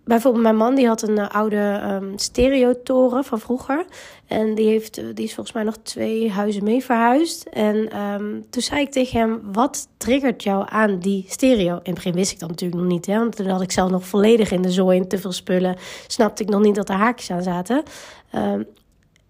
bijvoorbeeld 0.03 0.43
mijn 0.43 0.55
man 0.55 0.75
die 0.75 0.87
had 0.87 1.01
een 1.01 1.17
uh, 1.17 1.29
oude 1.29 1.81
um, 1.85 2.17
stereotoren 2.17 3.23
van 3.23 3.39
vroeger. 3.39 3.85
En 4.27 4.55
die, 4.55 4.67
heeft, 4.67 4.99
uh, 4.99 5.05
die 5.13 5.25
is 5.25 5.33
volgens 5.33 5.55
mij 5.55 5.63
nog 5.63 5.77
twee 5.83 6.31
huizen 6.31 6.63
mee 6.63 6.83
verhuisd. 6.83 7.43
En 7.43 7.99
um, 7.99 8.45
toen 8.49 8.61
zei 8.61 8.81
ik 8.81 8.91
tegen 8.91 9.19
hem, 9.19 9.41
wat 9.51 9.87
triggert 9.97 10.43
jou 10.43 10.65
aan 10.69 10.99
die 10.99 11.25
stereo? 11.27 11.73
In 11.73 11.81
het 11.83 11.93
begin 11.93 12.13
wist 12.13 12.31
ik 12.31 12.39
dat 12.39 12.49
natuurlijk 12.49 12.81
nog 12.81 12.91
niet. 12.91 13.05
Hè, 13.05 13.17
want 13.17 13.35
toen 13.35 13.47
had 13.47 13.61
ik 13.61 13.71
zelf 13.71 13.89
nog 13.89 14.07
volledig 14.07 14.51
in 14.51 14.61
de 14.61 14.71
zooi 14.71 15.07
te 15.07 15.17
veel 15.17 15.31
spullen. 15.31 15.75
Snapte 16.07 16.43
ik 16.43 16.49
nog 16.49 16.61
niet 16.61 16.75
dat 16.75 16.89
er 16.89 16.95
haakjes 16.95 17.31
aan 17.31 17.43
zaten. 17.43 17.83
Um, 18.35 18.65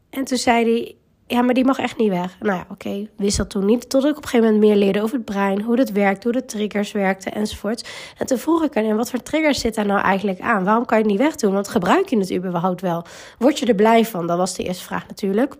en 0.09 0.23
toen 0.23 0.37
zei 0.37 0.63
hij, 0.63 0.95
ja, 1.33 1.41
maar 1.41 1.53
die 1.53 1.65
mag 1.65 1.79
echt 1.79 1.97
niet 1.97 2.09
weg. 2.09 2.37
Nou 2.39 2.57
ja, 2.57 2.65
oké, 2.69 3.07
wist 3.17 3.37
dat 3.37 3.49
toen 3.49 3.65
niet. 3.65 3.89
Tot 3.89 4.03
ik 4.03 4.17
op 4.17 4.23
een 4.23 4.29
gegeven 4.29 4.45
moment 4.45 4.63
meer 4.63 4.75
leerde 4.75 5.01
over 5.01 5.15
het 5.15 5.25
brein, 5.25 5.61
hoe 5.61 5.79
het 5.79 5.91
werkt, 5.91 6.23
hoe 6.23 6.33
de 6.33 6.45
triggers 6.45 6.91
werkten 6.91 7.33
enzovoorts. 7.33 8.13
En 8.17 8.25
toen 8.25 8.37
vroeg 8.37 8.63
ik 8.63 8.77
aan 8.77 8.95
wat 8.95 9.09
voor 9.09 9.21
triggers 9.21 9.59
zit 9.59 9.75
daar 9.75 9.85
nou 9.85 10.01
eigenlijk 10.01 10.39
aan? 10.39 10.63
Waarom 10.63 10.85
kan 10.85 10.97
je 10.97 11.03
het 11.03 11.11
niet 11.11 11.21
wegdoen? 11.21 11.53
Want 11.53 11.67
gebruik 11.67 12.09
je 12.09 12.17
het 12.17 12.33
überhaupt 12.33 12.81
wel? 12.81 13.05
Word 13.39 13.59
je 13.59 13.65
er 13.65 13.75
blij 13.75 14.05
van? 14.05 14.27
Dat 14.27 14.37
was 14.37 14.55
de 14.55 14.63
eerste 14.63 14.83
vraag 14.83 15.07
natuurlijk. 15.07 15.55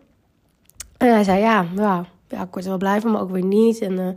En 0.98 1.14
hij 1.14 1.24
zei, 1.24 1.40
ja, 1.40 1.66
ja, 1.76 2.06
ja 2.28 2.42
ik 2.42 2.48
word 2.52 2.64
er 2.64 2.70
wel 2.70 2.78
blij 2.78 3.02
van, 3.02 3.12
maar 3.12 3.22
ook 3.22 3.32
weer 3.32 3.46
niet. 3.46 3.80
En... 3.82 3.92
Uh, 3.92 4.08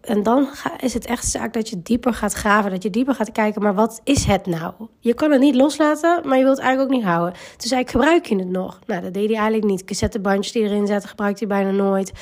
en 0.00 0.22
dan 0.22 0.48
is 0.80 0.94
het 0.94 1.06
echt 1.06 1.26
zaak 1.26 1.52
dat 1.52 1.68
je 1.68 1.82
dieper 1.82 2.14
gaat 2.14 2.32
graven, 2.32 2.70
dat 2.70 2.82
je 2.82 2.90
dieper 2.90 3.14
gaat 3.14 3.32
kijken, 3.32 3.62
maar 3.62 3.74
wat 3.74 4.00
is 4.04 4.24
het 4.24 4.46
nou? 4.46 4.72
Je 4.98 5.14
kan 5.14 5.30
het 5.30 5.40
niet 5.40 5.54
loslaten, 5.54 6.20
maar 6.24 6.36
je 6.36 6.44
wilt 6.44 6.56
het 6.56 6.66
eigenlijk 6.66 6.80
ook 6.80 7.00
niet 7.00 7.10
houden. 7.12 7.32
Toen 7.32 7.68
zei 7.68 7.80
ik, 7.80 7.90
gebruik 7.90 8.26
je 8.26 8.36
het 8.36 8.50
nog? 8.50 8.78
Nou, 8.86 9.02
dat 9.02 9.14
deed 9.14 9.28
hij 9.28 9.36
eigenlijk 9.36 9.70
niet. 9.70 9.84
Cassettebandjes 9.84 10.52
die 10.52 10.62
erin 10.62 10.86
zetten, 10.86 11.08
gebruikt 11.08 11.38
hij 11.38 11.48
bijna 11.48 11.70
nooit. 11.70 12.12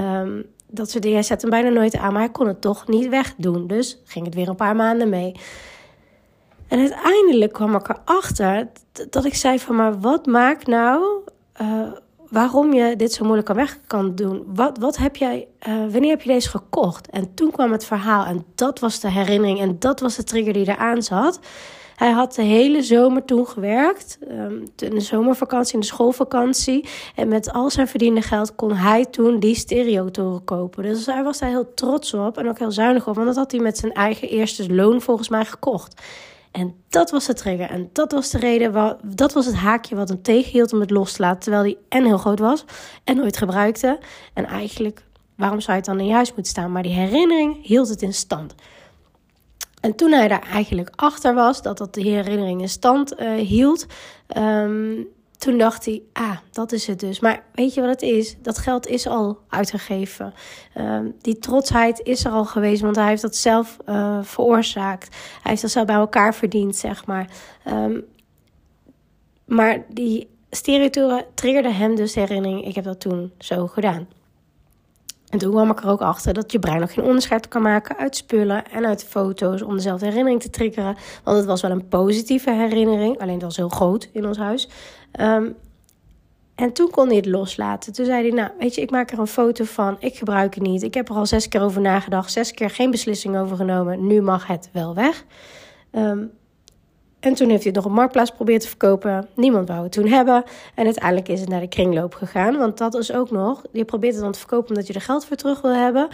Um, 0.00 0.44
dat 0.66 0.90
soort 0.90 1.02
dingen, 1.02 1.18
hij 1.18 1.26
zette 1.26 1.46
hem 1.46 1.62
bijna 1.62 1.78
nooit 1.78 1.96
aan, 1.96 2.12
maar 2.12 2.22
hij 2.22 2.30
kon 2.30 2.46
het 2.46 2.60
toch 2.60 2.88
niet 2.88 3.08
wegdoen. 3.08 3.66
Dus 3.66 3.98
ging 4.04 4.24
het 4.24 4.34
weer 4.34 4.48
een 4.48 4.56
paar 4.56 4.76
maanden 4.76 5.08
mee. 5.08 5.34
En 6.68 6.78
uiteindelijk 6.78 7.52
kwam 7.52 7.74
ik 7.74 7.88
erachter 7.88 8.68
dat 9.10 9.24
ik 9.24 9.34
zei 9.34 9.58
van, 9.58 9.76
maar 9.76 10.00
wat 10.00 10.26
maakt 10.26 10.66
nou... 10.66 11.04
Uh, 11.62 11.92
waarom 12.34 12.72
je 12.72 12.96
dit 12.96 13.12
zo 13.12 13.24
moeilijk 13.24 13.50
aan 13.50 13.56
weg 13.56 13.78
kan 13.86 14.14
doen. 14.14 14.44
Wat, 14.46 14.78
wat 14.78 14.96
heb 14.96 15.16
jij, 15.16 15.46
uh, 15.68 15.74
wanneer 15.74 16.10
heb 16.10 16.22
je 16.22 16.28
deze 16.28 16.48
gekocht? 16.48 17.10
En 17.10 17.34
toen 17.34 17.50
kwam 17.50 17.72
het 17.72 17.84
verhaal 17.84 18.24
en 18.24 18.44
dat 18.54 18.78
was 18.78 19.00
de 19.00 19.10
herinnering 19.10 19.60
en 19.60 19.76
dat 19.78 20.00
was 20.00 20.16
de 20.16 20.24
trigger 20.24 20.52
die 20.52 20.68
eraan 20.68 21.02
zat. 21.02 21.40
Hij 21.96 22.10
had 22.10 22.34
de 22.34 22.42
hele 22.42 22.82
zomer 22.82 23.24
toen 23.24 23.46
gewerkt, 23.46 24.18
um, 24.30 24.64
in 24.76 24.90
de 24.90 25.00
zomervakantie, 25.00 25.74
in 25.74 25.80
de 25.80 25.86
schoolvakantie. 25.86 26.88
En 27.14 27.28
met 27.28 27.52
al 27.52 27.70
zijn 27.70 27.88
verdiende 27.88 28.22
geld 28.22 28.54
kon 28.54 28.72
hij 28.72 29.04
toen 29.04 29.38
die 29.38 29.54
stereotoren 29.54 30.44
kopen. 30.44 30.82
Dus 30.82 31.06
hij 31.06 31.22
was 31.22 31.38
daar 31.38 31.48
heel 31.48 31.74
trots 31.74 32.14
op 32.14 32.38
en 32.38 32.48
ook 32.48 32.58
heel 32.58 32.72
zuinig 32.72 33.08
op, 33.08 33.14
want 33.14 33.26
dat 33.26 33.36
had 33.36 33.50
hij 33.52 33.60
met 33.60 33.78
zijn 33.78 33.92
eigen 33.92 34.28
eerste 34.28 34.74
loon 34.74 35.00
volgens 35.00 35.28
mij 35.28 35.44
gekocht. 35.44 36.02
En 36.54 36.74
dat 36.88 37.10
was 37.10 37.26
de 37.26 37.34
trigger. 37.34 37.70
En 37.70 37.90
dat 37.92 38.12
was 38.12 38.30
de 38.30 38.38
reden, 38.38 38.72
waar, 38.72 38.96
dat 39.02 39.32
was 39.32 39.46
het 39.46 39.54
haakje 39.54 39.94
wat 39.94 40.08
hem 40.08 40.22
tegenhield 40.22 40.72
om 40.72 40.80
het 40.80 40.90
los 40.90 41.12
te 41.12 41.22
laten. 41.22 41.40
Terwijl 41.40 41.62
hij 41.62 41.76
en 41.88 42.04
heel 42.04 42.18
groot 42.18 42.38
was 42.38 42.64
en 43.04 43.16
nooit 43.16 43.36
gebruikte. 43.36 43.98
En 44.34 44.44
eigenlijk, 44.44 45.02
waarom 45.36 45.60
zou 45.60 45.76
het 45.76 45.86
dan 45.86 46.00
in 46.00 46.06
je 46.06 46.12
huis 46.12 46.28
moeten 46.28 46.52
staan? 46.52 46.72
Maar 46.72 46.82
die 46.82 46.92
herinnering 46.92 47.66
hield 47.66 47.88
het 47.88 48.02
in 48.02 48.14
stand. 48.14 48.54
En 49.80 49.94
toen 49.94 50.12
hij 50.12 50.28
daar 50.28 50.46
eigenlijk 50.52 50.90
achter 50.94 51.34
was 51.34 51.62
dat 51.62 51.78
dat 51.78 51.94
de 51.94 52.02
herinnering 52.02 52.60
in 52.60 52.68
stand 52.68 53.20
uh, 53.20 53.32
hield, 53.32 53.86
um, 54.36 55.06
toen 55.38 55.58
dacht 55.58 55.84
hij, 55.84 56.02
ah, 56.12 56.36
dat 56.52 56.72
is 56.72 56.86
het 56.86 57.00
dus. 57.00 57.20
Maar 57.20 57.44
weet 57.54 57.74
je 57.74 57.80
wat 57.80 57.90
het 57.90 58.02
is? 58.02 58.36
Dat 58.42 58.58
geld 58.58 58.86
is 58.86 59.06
al 59.06 59.38
uitgegeven. 59.48 60.34
Uh, 60.76 60.98
die 61.20 61.38
trotsheid 61.38 62.00
is 62.00 62.24
er 62.24 62.30
al 62.30 62.44
geweest, 62.44 62.82
want 62.82 62.96
hij 62.96 63.08
heeft 63.08 63.22
dat 63.22 63.36
zelf 63.36 63.76
uh, 63.86 64.18
veroorzaakt. 64.22 65.08
Hij 65.14 65.50
heeft 65.50 65.62
dat 65.62 65.70
zelf 65.70 65.86
bij 65.86 65.94
elkaar 65.94 66.34
verdiend, 66.34 66.76
zeg 66.76 67.06
maar. 67.06 67.30
Um, 67.68 68.04
maar 69.44 69.84
die 69.88 70.28
stereotoren 70.50 71.24
triggerde 71.34 71.70
hem 71.70 71.94
dus 71.94 72.12
de 72.12 72.20
herinnering, 72.20 72.66
ik 72.66 72.74
heb 72.74 72.84
dat 72.84 73.00
toen 73.00 73.32
zo 73.38 73.66
gedaan. 73.66 74.06
En 75.28 75.40
toen 75.40 75.50
kwam 75.50 75.70
ik 75.70 75.82
er 75.82 75.88
ook 75.88 76.00
achter 76.00 76.34
dat 76.34 76.52
je 76.52 76.58
brein 76.58 76.80
nog 76.80 76.92
geen 76.92 77.04
onderscheid 77.04 77.48
kan 77.48 77.62
maken 77.62 77.96
uit 77.96 78.16
spullen 78.16 78.70
en 78.70 78.86
uit 78.86 79.04
foto's 79.04 79.62
om 79.62 79.74
dezelfde 79.74 80.06
herinnering 80.06 80.42
te 80.42 80.50
triggeren. 80.50 80.96
Want 81.24 81.36
het 81.36 81.46
was 81.46 81.62
wel 81.62 81.70
een 81.70 81.88
positieve 81.88 82.52
herinnering, 82.52 83.18
alleen 83.18 83.38
dat 83.38 83.42
was 83.42 83.56
heel 83.56 83.68
groot 83.68 84.08
in 84.12 84.26
ons 84.26 84.38
huis. 84.38 84.68
Um, 85.20 85.56
En 86.54 86.72
toen 86.72 86.90
kon 86.90 87.06
hij 87.06 87.16
het 87.16 87.26
loslaten. 87.26 87.92
Toen 87.92 88.04
zei 88.04 88.28
hij, 88.28 88.36
nou, 88.36 88.50
weet 88.58 88.74
je, 88.74 88.80
ik 88.80 88.90
maak 88.90 89.10
er 89.10 89.18
een 89.18 89.26
foto 89.26 89.64
van. 89.64 89.96
Ik 89.98 90.16
gebruik 90.16 90.54
het 90.54 90.62
niet. 90.62 90.82
Ik 90.82 90.94
heb 90.94 91.08
er 91.08 91.14
al 91.14 91.26
zes 91.26 91.48
keer 91.48 91.60
over 91.60 91.80
nagedacht. 91.80 92.32
Zes 92.32 92.52
keer 92.52 92.70
geen 92.70 92.90
beslissing 92.90 93.36
over 93.36 93.56
genomen. 93.56 94.06
Nu 94.06 94.22
mag 94.22 94.46
het 94.46 94.68
wel 94.72 94.94
weg. 94.94 95.24
Um, 95.92 96.32
en 97.20 97.34
toen 97.34 97.48
heeft 97.48 97.62
hij 97.62 97.72
het 97.72 97.74
nog 97.74 97.84
op 97.84 97.92
Marktplaats 97.92 98.30
proberen 98.30 98.60
te 98.60 98.68
verkopen. 98.68 99.28
Niemand 99.34 99.68
wou 99.68 99.82
het 99.82 99.92
toen 99.92 100.08
hebben. 100.08 100.44
En 100.74 100.84
uiteindelijk 100.84 101.28
is 101.28 101.40
het 101.40 101.48
naar 101.48 101.60
de 101.60 101.68
kringloop 101.68 102.14
gegaan. 102.14 102.56
Want 102.58 102.78
dat 102.78 102.94
is 102.94 103.12
ook 103.12 103.30
nog. 103.30 103.62
Je 103.72 103.84
probeert 103.84 104.14
het 104.14 104.22
dan 104.22 104.32
te 104.32 104.38
verkopen 104.38 104.68
omdat 104.68 104.86
je 104.86 104.92
er 104.92 105.00
geld 105.00 105.24
voor 105.24 105.36
terug 105.36 105.60
wil 105.60 105.74
hebben. 105.74 106.08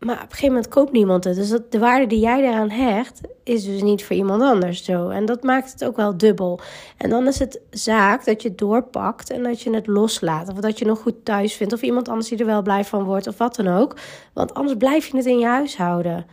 Maar 0.00 0.16
op 0.16 0.22
een 0.22 0.28
gegeven 0.30 0.48
moment 0.48 0.68
koopt 0.68 0.92
niemand 0.92 1.24
het. 1.24 1.36
Dus 1.36 1.48
de 1.70 1.78
waarde 1.78 2.06
die 2.06 2.20
jij 2.20 2.42
daaraan 2.42 2.70
hecht, 2.70 3.20
is 3.44 3.64
dus 3.64 3.82
niet 3.82 4.04
voor 4.04 4.16
iemand 4.16 4.42
anders 4.42 4.84
zo. 4.84 5.08
En 5.08 5.24
dat 5.24 5.42
maakt 5.42 5.72
het 5.72 5.84
ook 5.84 5.96
wel 5.96 6.16
dubbel. 6.16 6.60
En 6.96 7.10
dan 7.10 7.26
is 7.26 7.38
het 7.38 7.60
zaak 7.70 8.24
dat 8.24 8.42
je 8.42 8.54
doorpakt 8.54 9.30
en 9.30 9.42
dat 9.42 9.60
je 9.60 9.74
het 9.74 9.86
loslaat. 9.86 10.48
Of 10.48 10.58
dat 10.58 10.78
je 10.78 10.84
nog 10.84 10.98
goed 10.98 11.24
thuis 11.24 11.54
vindt. 11.54 11.72
Of 11.72 11.82
iemand 11.82 12.08
anders 12.08 12.28
die 12.28 12.38
er 12.38 12.46
wel 12.46 12.62
blij 12.62 12.84
van 12.84 13.04
wordt. 13.04 13.26
Of 13.26 13.38
wat 13.38 13.56
dan 13.56 13.68
ook. 13.68 13.96
Want 14.32 14.54
anders 14.54 14.76
blijf 14.76 15.06
je 15.06 15.16
het 15.16 15.26
in 15.26 15.38
je 15.38 15.46
huis 15.46 15.76
houden. 15.76 16.26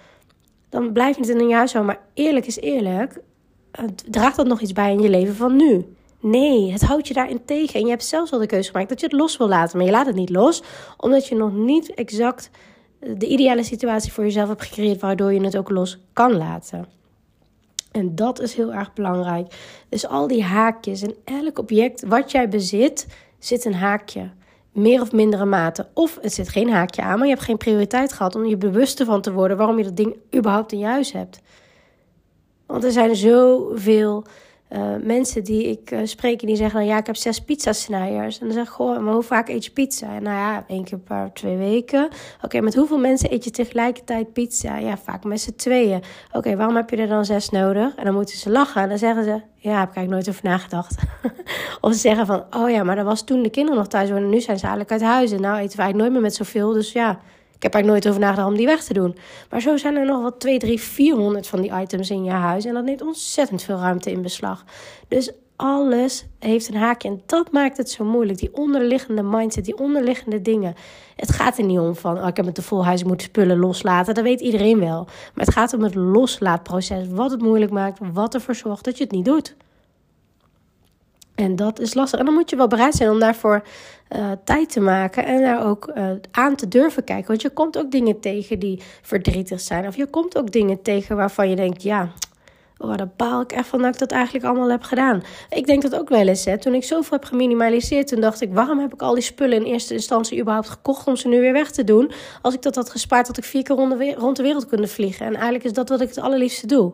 Dan 0.69 0.91
blijf 0.91 1.15
je 1.15 1.21
het 1.21 1.41
in 1.41 1.47
je 1.47 1.55
huis 1.55 1.74
houden. 1.74 1.95
Maar 1.95 2.05
eerlijk 2.13 2.45
is 2.45 2.59
eerlijk 2.59 3.21
draagt 4.09 4.36
dat 4.36 4.47
nog 4.47 4.62
iets 4.62 4.74
bij 4.74 4.91
in 4.91 5.01
je 5.01 5.09
leven 5.09 5.36
van 5.36 5.55
nu? 5.55 5.95
Nee, 6.19 6.71
het 6.71 6.81
houdt 6.81 7.07
je 7.07 7.13
daarin 7.13 7.45
tegen. 7.45 7.74
En 7.74 7.86
je 7.86 7.89
hebt 7.89 8.05
zelfs 8.05 8.31
wel 8.31 8.39
de 8.39 8.45
keuze 8.45 8.71
gemaakt 8.71 8.89
dat 8.89 9.00
je 9.00 9.05
het 9.05 9.15
los 9.15 9.38
wil 9.38 9.47
laten. 9.47 9.77
Maar 9.77 9.86
je 9.86 9.91
laat 9.91 10.05
het 10.05 10.15
niet 10.15 10.29
los, 10.29 10.63
omdat 10.97 11.27
je 11.27 11.36
nog 11.36 11.53
niet 11.53 11.93
exact 11.93 12.50
de 13.00 13.27
ideale 13.27 13.63
situatie 13.63 14.12
voor 14.12 14.24
jezelf 14.24 14.48
hebt 14.48 14.63
gecreëerd, 14.63 15.01
waardoor 15.01 15.34
je 15.34 15.42
het 15.42 15.58
ook 15.58 15.70
los 15.70 16.00
kan 16.13 16.38
laten. 16.38 16.86
En 17.92 18.16
dat 18.16 18.39
is 18.39 18.54
heel 18.54 18.74
erg 18.74 18.94
belangrijk. 18.94 19.54
Dus 19.89 20.08
al 20.08 20.27
die 20.27 20.44
haakjes 20.44 21.01
en 21.01 21.16
elk 21.24 21.60
object 21.60 22.04
wat 22.08 22.32
jij 22.32 22.50
bezit, 22.50 23.08
zit 23.39 23.66
een 23.66 23.74
haakje. 23.74 24.30
Meer 24.72 25.01
of 25.01 25.12
mindere 25.12 25.46
mate. 25.46 25.88
Of 25.94 26.18
het 26.22 26.34
zit 26.34 26.50
geen 26.50 26.70
haakje 26.70 27.01
aan, 27.01 27.18
maar 27.18 27.27
je 27.27 27.34
hebt 27.34 27.46
geen 27.46 27.58
prioriteit 27.58 28.13
gehad 28.13 28.36
om 28.36 28.46
je 28.46 28.58
bewust 28.58 29.04
van 29.04 29.22
te 29.22 29.32
worden 29.32 29.58
waarom 29.58 29.77
je 29.77 29.84
dat 29.84 29.98
ding 29.98 30.16
überhaupt 30.36 30.72
in 30.72 30.80
je 30.80 30.86
huis 30.86 31.12
hebt. 31.12 31.42
Want 32.66 32.84
er 32.84 32.92
zijn 32.92 33.16
zoveel 33.16 34.25
uh, 34.69 34.95
mensen 35.01 35.43
die 35.43 35.69
ik 35.69 35.91
uh, 35.91 36.00
spreek 36.03 36.39
die 36.39 36.55
zeggen 36.55 36.79
dan 36.79 36.88
ja, 36.88 36.97
ik 36.97 37.05
heb 37.05 37.15
zes 37.15 37.41
pizzasnijers. 37.41 38.39
En 38.39 38.45
dan 38.45 38.55
zeg 38.55 38.65
ik, 38.65 38.69
goh, 38.69 39.00
maar 39.00 39.13
hoe 39.13 39.24
vaak 39.24 39.50
eet 39.50 39.65
je 39.65 39.71
pizza? 39.71 40.15
En 40.15 40.24
nou 40.24 40.36
ja, 40.36 40.63
één 40.67 40.83
keer 40.83 40.97
per 40.97 41.29
twee 41.33 41.57
weken. 41.57 42.07
Oké, 42.41 42.62
met 42.62 42.75
hoeveel 42.75 42.97
mensen 43.00 43.33
eet 43.33 43.43
je 43.43 43.51
tegelijkertijd 43.51 44.33
pizza? 44.33 44.77
Ja, 44.77 44.97
vaak 44.97 45.24
met 45.24 45.41
z'n 45.41 45.55
tweeën. 45.55 46.01
Oké, 46.31 46.55
waarom 46.55 46.75
heb 46.75 46.89
je 46.89 46.97
er 46.97 47.07
dan 47.07 47.25
zes 47.25 47.50
nodig? 47.50 47.95
En 47.95 48.05
dan 48.05 48.13
moeten 48.13 48.38
ze 48.38 48.50
lachen. 48.50 48.81
En 48.81 48.89
dan 48.89 48.97
zeggen 48.97 49.24
ze, 49.24 49.41
ja, 49.55 49.79
heb 49.79 49.89
ik 49.89 49.95
eigenlijk 49.95 50.09
nooit 50.09 50.29
over 50.29 50.43
nagedacht. 50.43 50.95
of 51.81 51.93
ze 51.93 52.00
zeggen 52.00 52.25
van, 52.25 52.43
oh 52.50 52.69
ja, 52.69 52.83
maar 52.83 52.95
dat 52.95 53.05
was 53.05 53.24
toen 53.24 53.43
de 53.43 53.50
kinderen 53.50 53.77
nog 53.77 53.88
thuis 53.88 54.09
waren. 54.09 54.24
En 54.24 54.29
nu 54.29 54.41
zijn 54.41 54.59
ze 54.59 54.65
eigenlijk 54.65 54.91
uit 54.91 55.12
huis. 55.12 55.31
En 55.31 55.41
nou 55.41 55.59
eten 55.59 55.77
wij 55.77 55.91
nooit 55.91 56.12
meer 56.12 56.21
met 56.21 56.36
zoveel. 56.36 56.74
Dus 56.74 56.91
ja, 56.91 57.19
ik 57.58 57.64
heb 57.64 57.74
eigenlijk 57.74 58.04
nooit 58.04 58.08
over 58.08 58.28
nagedacht 58.28 58.48
om 58.48 58.58
die 58.58 58.66
weg 58.66 58.84
te 58.84 58.94
doen. 58.94 59.18
Maar 59.50 59.62
zo 59.62 59.78
zijn 59.78 59.96
er 59.96 60.06
nog 60.06 60.22
wel 60.22 60.38
2, 60.38 60.58
3, 60.58 60.82
400 60.82 61.48
van 61.48 61.62
die 61.62 61.72
items 61.72 62.10
in 62.10 62.24
je 62.24 62.32
huis. 62.32 62.66
En 62.66 62.74
dat 62.74 62.84
neemt 62.84 63.02
ontzettend 63.02 63.64
veel 63.64 63.78
ruimte 63.78 64.12
in 64.12 64.22
beslag. 64.22 64.64
Dus 65.08 65.32
alles 65.56 66.26
heeft 66.40 66.68
een 66.68 66.76
haakje. 66.76 67.10
En 67.10 67.22
dat 67.26 67.52
maakt 67.52 67.78
het 67.78 67.90
zo 67.90 68.04
moeilijk. 68.04 68.40
Die 68.40 68.54
onderliggende 68.54 69.24
mindset, 69.24 69.66
die 69.66 69.78
onderliggende 69.78 70.42
dingen. 70.42 70.76
Het 71.16 71.32
gaat 71.32 71.58
er 71.58 71.64
niet 71.64 71.80
om 71.80 71.96
van, 71.96 72.18
oh, 72.18 72.28
ik 72.28 72.36
heb 72.36 72.46
met 72.46 72.56
de 72.56 72.62
vol 72.62 72.86
huis 72.86 73.04
moeten 73.04 73.28
spullen 73.28 73.60
loslaten. 73.60 74.14
Dat 74.14 74.24
weet 74.24 74.42
iedereen 74.42 74.80
wel. 74.80 75.04
Maar 75.06 75.46
het 75.46 75.54
gaat 75.54 75.74
om 75.74 75.84
het 75.84 75.96
loslaatproces. 75.96 77.08
Wat 77.10 77.32
het 77.32 77.42
moeilijk 77.42 77.72
maakt, 77.72 78.00
wat 78.14 78.34
ervoor 78.34 78.56
zorgt 78.56 78.84
dat 78.84 78.98
je 78.98 79.04
het 79.04 79.14
niet 79.14 79.26
doet. 79.26 79.56
En 81.36 81.56
dat 81.56 81.80
is 81.80 81.94
lastig. 81.94 82.20
En 82.20 82.26
dan 82.26 82.34
moet 82.34 82.50
je 82.50 82.56
wel 82.56 82.68
bereid 82.68 82.96
zijn 82.96 83.10
om 83.10 83.20
daarvoor 83.20 83.64
uh, 84.16 84.32
tijd 84.44 84.70
te 84.72 84.80
maken 84.80 85.26
en 85.26 85.42
daar 85.42 85.66
ook 85.66 85.92
uh, 85.96 86.10
aan 86.32 86.56
te 86.56 86.68
durven 86.68 87.04
kijken. 87.04 87.28
Want 87.28 87.42
je 87.42 87.50
komt 87.50 87.78
ook 87.78 87.92
dingen 87.92 88.20
tegen 88.20 88.60
die 88.60 88.82
verdrietig 89.02 89.60
zijn. 89.60 89.88
Of 89.88 89.96
je 89.96 90.06
komt 90.06 90.38
ook 90.38 90.52
dingen 90.52 90.82
tegen 90.82 91.16
waarvan 91.16 91.50
je 91.50 91.56
denkt: 91.56 91.84
ja, 91.84 92.12
oh, 92.78 92.96
baal 93.18 93.42
ik 93.42 93.52
echt 93.52 93.68
van 93.68 93.82
dat 93.82 93.94
ik 93.94 94.00
dat 94.00 94.12
eigenlijk 94.12 94.46
allemaal 94.46 94.70
heb 94.70 94.84
gedaan. 94.84 95.24
Ik 95.50 95.66
denk 95.66 95.82
dat 95.82 95.96
ook 95.96 96.10
wel 96.10 96.28
eens. 96.28 96.46
Hè. 96.46 96.58
Toen 96.58 96.74
ik 96.74 96.84
zoveel 96.84 97.18
heb 97.18 97.26
geminimaliseerd, 97.26 98.08
toen 98.08 98.22
dacht 98.22 98.42
ik: 98.42 98.54
waarom 98.54 98.80
heb 98.80 98.94
ik 98.94 99.02
al 99.02 99.14
die 99.14 99.24
spullen 99.24 99.58
in 99.58 99.64
eerste 99.64 99.94
instantie 99.94 100.40
überhaupt 100.40 100.70
gekocht 100.70 101.08
om 101.08 101.16
ze 101.16 101.28
nu 101.28 101.40
weer 101.40 101.54
weg 101.54 101.72
te 101.72 101.84
doen? 101.84 102.12
Als 102.42 102.54
ik 102.54 102.62
dat 102.62 102.76
had 102.76 102.90
gespaard, 102.90 103.28
had 103.28 103.38
ik 103.38 103.44
vier 103.44 103.64
keer 103.64 103.76
rond 103.76 103.98
de, 103.98 104.14
rond 104.18 104.38
de 104.38 104.44
wereld 104.44 104.68
kunnen 104.68 104.90
vliegen. 104.90 105.26
En 105.26 105.34
eigenlijk 105.34 105.64
is 105.64 105.74
dat 105.74 105.90
wat 105.90 106.02
ik 106.02 106.08
het 106.08 106.20
allerliefste 106.20 106.68
doe. 106.68 106.94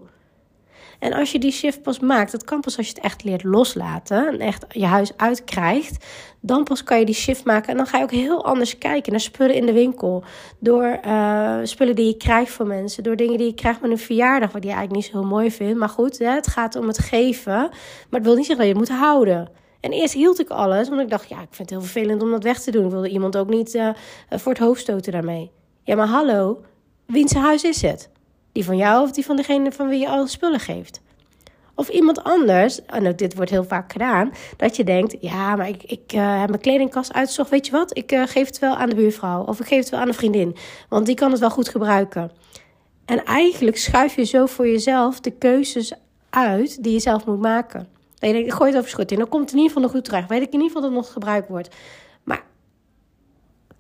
En 1.04 1.14
als 1.14 1.32
je 1.32 1.40
die 1.40 1.52
shift 1.52 1.82
pas 1.82 2.00
maakt, 2.00 2.32
dat 2.32 2.44
kan 2.44 2.60
pas 2.62 2.78
als 2.78 2.88
je 2.88 2.94
het 2.94 3.04
echt 3.04 3.24
leert 3.24 3.44
loslaten 3.44 4.28
en 4.28 4.40
echt 4.40 4.66
je 4.70 4.86
huis 4.86 5.18
uitkrijgt, 5.18 6.06
dan 6.42 6.64
pas 6.64 6.84
kan 6.84 7.00
je 7.00 7.06
die 7.06 7.16
shift 7.16 7.46
maken. 7.46 7.70
En 7.70 7.78
dan 7.78 7.86
ga 7.86 7.98
je 7.98 8.04
ook 8.04 8.12
heel 8.12 8.46
anders 8.46 8.78
kijken 8.78 9.12
naar 9.12 9.22
spullen 9.22 9.56
in 9.56 9.66
de 9.66 9.74
winkel. 9.74 10.24
Door 10.60 11.00
uh, 11.06 11.58
spullen 11.64 11.96
die 11.96 12.06
je 12.06 12.18
krijgt 12.18 12.52
van 12.52 12.68
mensen, 12.68 13.04
door 13.04 13.16
dingen 13.16 13.38
die 13.38 13.48
je 13.48 13.54
krijgt 13.54 13.82
met 13.82 13.92
een 13.92 13.98
verjaardag, 13.98 14.52
wat 14.52 14.64
je 14.64 14.70
eigenlijk 14.70 15.02
niet 15.02 15.12
zo 15.14 15.24
mooi 15.24 15.52
vindt. 15.52 15.80
Maar 15.80 15.90
goed, 15.90 16.18
hè, 16.18 16.30
het 16.30 16.48
gaat 16.48 16.76
om 16.76 16.88
het 16.88 17.00
geven, 17.00 17.54
maar 17.54 18.20
het 18.20 18.24
wil 18.24 18.36
niet 18.36 18.46
zeggen 18.46 18.66
dat 18.66 18.76
je 18.76 18.80
het 18.80 18.90
moet 18.90 19.00
houden. 19.00 19.50
En 19.80 19.92
eerst 19.92 20.14
hield 20.14 20.40
ik 20.40 20.50
alles, 20.50 20.90
want 20.90 21.02
ik 21.02 21.10
dacht, 21.10 21.30
ja, 21.30 21.36
ik 21.36 21.48
vind 21.52 21.58
het 21.58 21.70
heel 21.70 21.82
vervelend 21.82 22.22
om 22.22 22.32
dat 22.32 22.44
weg 22.44 22.60
te 22.60 22.72
doen. 22.72 22.86
Ik 22.86 22.92
wilde 22.92 23.10
iemand 23.10 23.38
ook 23.38 23.50
niet 23.50 23.74
uh, 23.74 23.90
voor 24.30 24.52
het 24.52 24.62
hoofd 24.62 24.82
stoten 24.82 25.12
daarmee. 25.12 25.52
Ja, 25.84 25.96
maar 25.96 26.08
hallo, 26.08 26.62
wiens 27.06 27.34
huis 27.34 27.64
is 27.64 27.82
het? 27.82 28.12
Die 28.54 28.66
van 28.66 28.78
jou 28.78 29.04
of 29.04 29.12
die 29.12 29.26
van 29.26 29.36
degene 29.36 29.72
van 29.72 29.88
wie 29.88 30.00
je 30.00 30.08
alle 30.08 30.28
spullen 30.28 30.60
geeft? 30.60 31.02
Of 31.76 31.90
iemand 31.90 32.24
anders, 32.24 32.86
en 32.86 33.16
dit 33.16 33.36
wordt 33.36 33.52
heel 33.52 33.64
vaak 33.64 33.92
gedaan, 33.92 34.32
dat 34.58 34.76
je 34.76 34.84
denkt: 34.84 35.16
ja, 35.20 35.56
maar 35.56 35.68
ik, 35.70 35.84
ik 35.84 36.14
uh, 36.14 36.40
heb 36.40 36.50
mijn 36.50 36.62
kledingkast 36.62 37.14
uitgezocht. 37.14 37.50
Weet 37.50 37.66
je 37.66 37.72
wat? 37.72 37.98
Ik 37.98 38.12
uh, 38.12 38.24
geef 38.26 38.48
het 38.48 38.60
wel 38.60 38.76
aan 38.76 38.90
de 38.90 38.96
buurvrouw. 38.96 39.44
Of 39.44 39.60
ik 39.60 39.68
geef 39.68 39.80
het 39.80 39.90
wel 39.90 40.00
aan 40.00 40.08
een 40.08 40.14
vriendin. 40.14 40.56
Want 40.90 41.06
die 41.06 41.16
kan 41.16 41.32
het 41.32 41.40
wel 41.40 41.50
goed 41.50 41.70
gebruiken. 41.70 42.32
En 43.06 43.26
eigenlijk 43.26 43.78
schuif 43.78 44.16
je 44.16 44.24
zo 44.24 44.46
voor 44.46 44.68
jezelf 44.68 45.20
de 45.20 45.32
keuzes 45.32 45.94
uit 46.30 46.84
die 46.84 46.94
je 46.94 47.00
zelf 47.00 47.26
moet 47.26 47.42
maken. 47.42 47.88
Dat 48.20 48.30
je 48.30 48.46
ik 48.46 48.54
gooi 48.54 48.70
het 48.70 48.80
over 48.80 48.90
schut 48.92 49.12
in. 49.12 49.18
Dan 49.18 49.30
komt 49.30 49.44
het 49.44 49.52
in 49.52 49.58
ieder 49.58 49.72
geval 49.72 49.84
nog 49.84 49.96
goed 49.96 50.06
terecht. 50.06 50.30
Weet 50.30 50.42
ik 50.42 50.48
in 50.48 50.54
ieder 50.54 50.68
geval 50.68 50.82
dat 50.82 50.92
het 50.92 51.00
nog 51.00 51.12
gebruikt 51.12 51.48
wordt. 51.48 51.76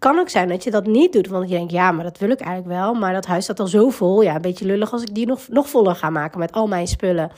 Kan 0.04 0.20
ook 0.20 0.30
zijn 0.30 0.48
dat 0.48 0.64
je 0.64 0.72
dat 0.72 0.86
niet 0.86 1.14
doet. 1.14 1.28
Want 1.28 1.50
je 1.50 1.56
denkt, 1.56 1.72
ja, 1.72 1.92
maar 1.92 2.04
dat 2.04 2.18
wil 2.18 2.30
ik 2.30 2.40
eigenlijk 2.40 2.80
wel. 2.80 2.94
Maar 2.94 3.14
dat 3.14 3.26
huis 3.26 3.44
staat 3.44 3.60
al 3.60 3.68
zo 3.68 3.90
vol. 3.90 4.22
Ja, 4.22 4.36
een 4.36 4.42
beetje 4.42 4.66
lullig 4.66 4.92
als 4.92 5.02
ik 5.02 5.16
die 5.16 5.26
nog, 5.26 5.48
nog 5.48 5.70
voller 5.70 5.96
ga 5.96 6.10
maken 6.10 6.40
met 6.40 6.52
al 6.52 6.68
mijn 6.68 6.88
spullen. 6.88 7.32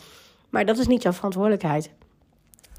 Maar 0.50 0.65
dat 0.65 0.77
is 0.77 0.88
niet 0.88 1.01
jouw 1.01 1.12
verantwoordelijkheid. 1.12 1.91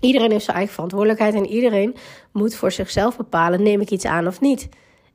Iedereen 0.00 0.30
heeft 0.30 0.44
zijn 0.44 0.56
eigen 0.56 0.74
verantwoordelijkheid 0.74 1.34
en 1.34 1.46
iedereen 1.46 1.96
moet 2.32 2.54
voor 2.54 2.72
zichzelf 2.72 3.16
bepalen: 3.16 3.62
neem 3.62 3.80
ik 3.80 3.90
iets 3.90 4.04
aan 4.04 4.26
of 4.26 4.40
niet. 4.40 4.68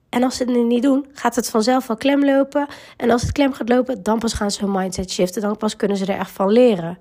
En 0.09 0.23
als 0.23 0.37
ze 0.37 0.43
het 0.43 0.65
niet 0.65 0.83
doen, 0.83 1.05
gaat 1.13 1.35
het 1.35 1.49
vanzelf 1.49 1.87
wel 1.87 1.97
klem 1.97 2.25
lopen. 2.25 2.67
En 2.97 3.11
als 3.11 3.21
het 3.21 3.31
klem 3.31 3.53
gaat 3.53 3.69
lopen, 3.69 4.03
dan 4.03 4.19
pas 4.19 4.33
gaan 4.33 4.51
ze 4.51 4.65
hun 4.65 4.71
mindset 4.71 5.11
shiften. 5.11 5.41
Dan 5.41 5.57
pas 5.57 5.75
kunnen 5.75 5.97
ze 5.97 6.05
er 6.05 6.19
echt 6.19 6.31
van 6.31 6.51
leren. 6.51 6.97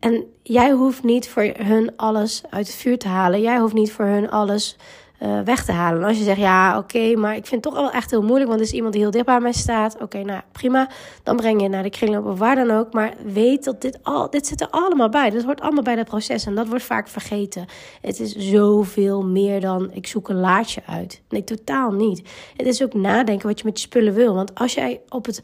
En 0.00 0.24
jij 0.42 0.70
hoeft 0.70 1.02
niet 1.02 1.28
voor 1.28 1.52
hun 1.58 1.92
alles 1.96 2.42
uit 2.50 2.66
het 2.66 2.76
vuur 2.76 2.98
te 2.98 3.08
halen. 3.08 3.40
Jij 3.40 3.58
hoeft 3.58 3.74
niet 3.74 3.92
voor 3.92 4.04
hun 4.04 4.30
alles 4.30 4.76
uh, 5.22 5.40
weg 5.40 5.64
te 5.64 5.72
halen. 5.72 6.02
En 6.02 6.08
als 6.08 6.18
je 6.18 6.24
zegt, 6.24 6.38
ja, 6.38 6.78
oké, 6.78 7.16
maar 7.16 7.36
ik 7.36 7.46
vind 7.46 7.64
het 7.64 7.74
toch 7.74 7.82
wel 7.82 7.90
echt 7.90 8.10
heel 8.10 8.22
moeilijk, 8.22 8.48
want 8.48 8.60
er 8.60 8.66
is 8.66 8.72
iemand 8.72 8.92
die 8.92 9.02
heel 9.02 9.10
dicht 9.10 9.24
bij 9.24 9.40
mij 9.40 9.52
staat. 9.52 9.96
Oké, 10.00 10.22
nou 10.22 10.40
prima. 10.52 10.88
Dan 11.22 11.36
breng 11.36 11.62
je 11.62 11.68
naar 11.68 11.82
de 11.82 11.90
kringloop 11.90 12.26
of 12.26 12.38
waar 12.38 12.54
dan 12.54 12.70
ook. 12.70 12.92
Maar 12.92 13.14
weet 13.24 13.64
dat 13.64 13.80
dit, 13.80 13.98
al, 14.02 14.30
dit 14.30 14.46
zit 14.46 14.60
er 14.60 14.70
allemaal 14.70 15.08
bij. 15.08 15.30
Dit 15.30 15.44
hoort 15.44 15.60
allemaal 15.60 15.82
bij 15.82 15.96
dat 15.96 16.06
proces 16.06 16.46
en 16.46 16.54
dat 16.54 16.68
wordt 16.68 16.84
vaak 16.84 17.08
vergeten. 17.08 17.66
Het 18.00 18.20
is 18.20 18.36
zoveel 18.36 19.22
meer 19.24 19.60
dan 19.60 19.90
ik 19.92 20.06
zoek 20.06 20.28
een 20.28 20.40
laadje 20.40 20.82
uit. 20.86 21.22
Nee, 21.28 21.44
totaal 21.44 21.92
niet. 21.92 22.22
Het 22.56 22.66
is 22.66 22.82
ook 22.82 22.94
nadenken 22.94 23.48
wat 23.48 23.58
je 23.58 23.64
met 23.64 23.80
je 23.80 23.86
spullen 23.86 24.14
wil. 24.14 24.34
Want 24.34 24.54
als 24.54 24.74
jij 24.74 25.00
op 25.08 25.26
het 25.26 25.42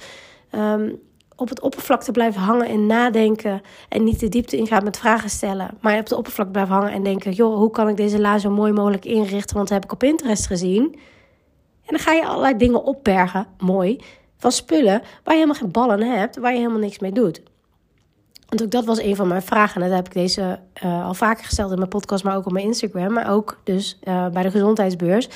um, 0.52 1.00
op 1.36 1.48
het 1.48 1.60
oppervlakte 1.60 2.12
blijven 2.12 2.40
hangen 2.40 2.68
en 2.68 2.86
nadenken. 2.86 3.62
En 3.88 4.04
niet 4.04 4.20
de 4.20 4.28
diepte 4.28 4.56
ingaan 4.56 4.84
met 4.84 4.98
vragen 4.98 5.30
stellen. 5.30 5.70
Maar 5.80 5.98
op 5.98 6.06
de 6.06 6.16
oppervlakte 6.16 6.52
blijven 6.52 6.74
hangen 6.74 6.92
en 6.92 7.02
denken: 7.02 7.32
joh, 7.32 7.56
hoe 7.56 7.70
kan 7.70 7.88
ik 7.88 7.96
deze 7.96 8.20
la 8.20 8.38
zo 8.38 8.50
mooi 8.50 8.72
mogelijk 8.72 9.04
inrichten? 9.04 9.56
Want 9.56 9.68
dat 9.68 9.76
heb 9.76 9.84
ik 9.84 9.92
op 9.92 9.98
Pinterest 9.98 10.46
gezien. 10.46 10.84
En 11.86 11.94
dan 11.94 11.98
ga 11.98 12.12
je 12.12 12.26
allerlei 12.26 12.56
dingen 12.56 12.84
opbergen, 12.84 13.46
mooi, 13.58 14.00
van 14.36 14.52
spullen 14.52 15.00
waar 15.00 15.34
je 15.34 15.40
helemaal 15.40 15.54
geen 15.54 15.70
ballen 15.70 16.02
hebt, 16.02 16.36
waar 16.36 16.52
je 16.52 16.58
helemaal 16.58 16.78
niks 16.78 16.98
mee 16.98 17.12
doet. 17.12 17.42
Want 18.48 18.62
ook 18.62 18.70
dat 18.70 18.84
was 18.84 19.00
een 19.00 19.16
van 19.16 19.28
mijn 19.28 19.42
vragen. 19.42 19.82
En 19.82 19.88
dat 19.88 19.96
heb 19.96 20.06
ik 20.06 20.12
deze 20.12 20.58
uh, 20.84 21.06
al 21.06 21.14
vaker 21.14 21.44
gesteld 21.44 21.70
in 21.70 21.78
mijn 21.78 21.88
podcast, 21.88 22.24
maar 22.24 22.36
ook 22.36 22.46
op 22.46 22.52
mijn 22.52 22.64
Instagram. 22.64 23.12
Maar 23.12 23.30
ook 23.30 23.60
dus 23.64 23.98
uh, 24.04 24.28
bij 24.28 24.42
de 24.42 24.50
gezondheidsbeurs. 24.50 25.28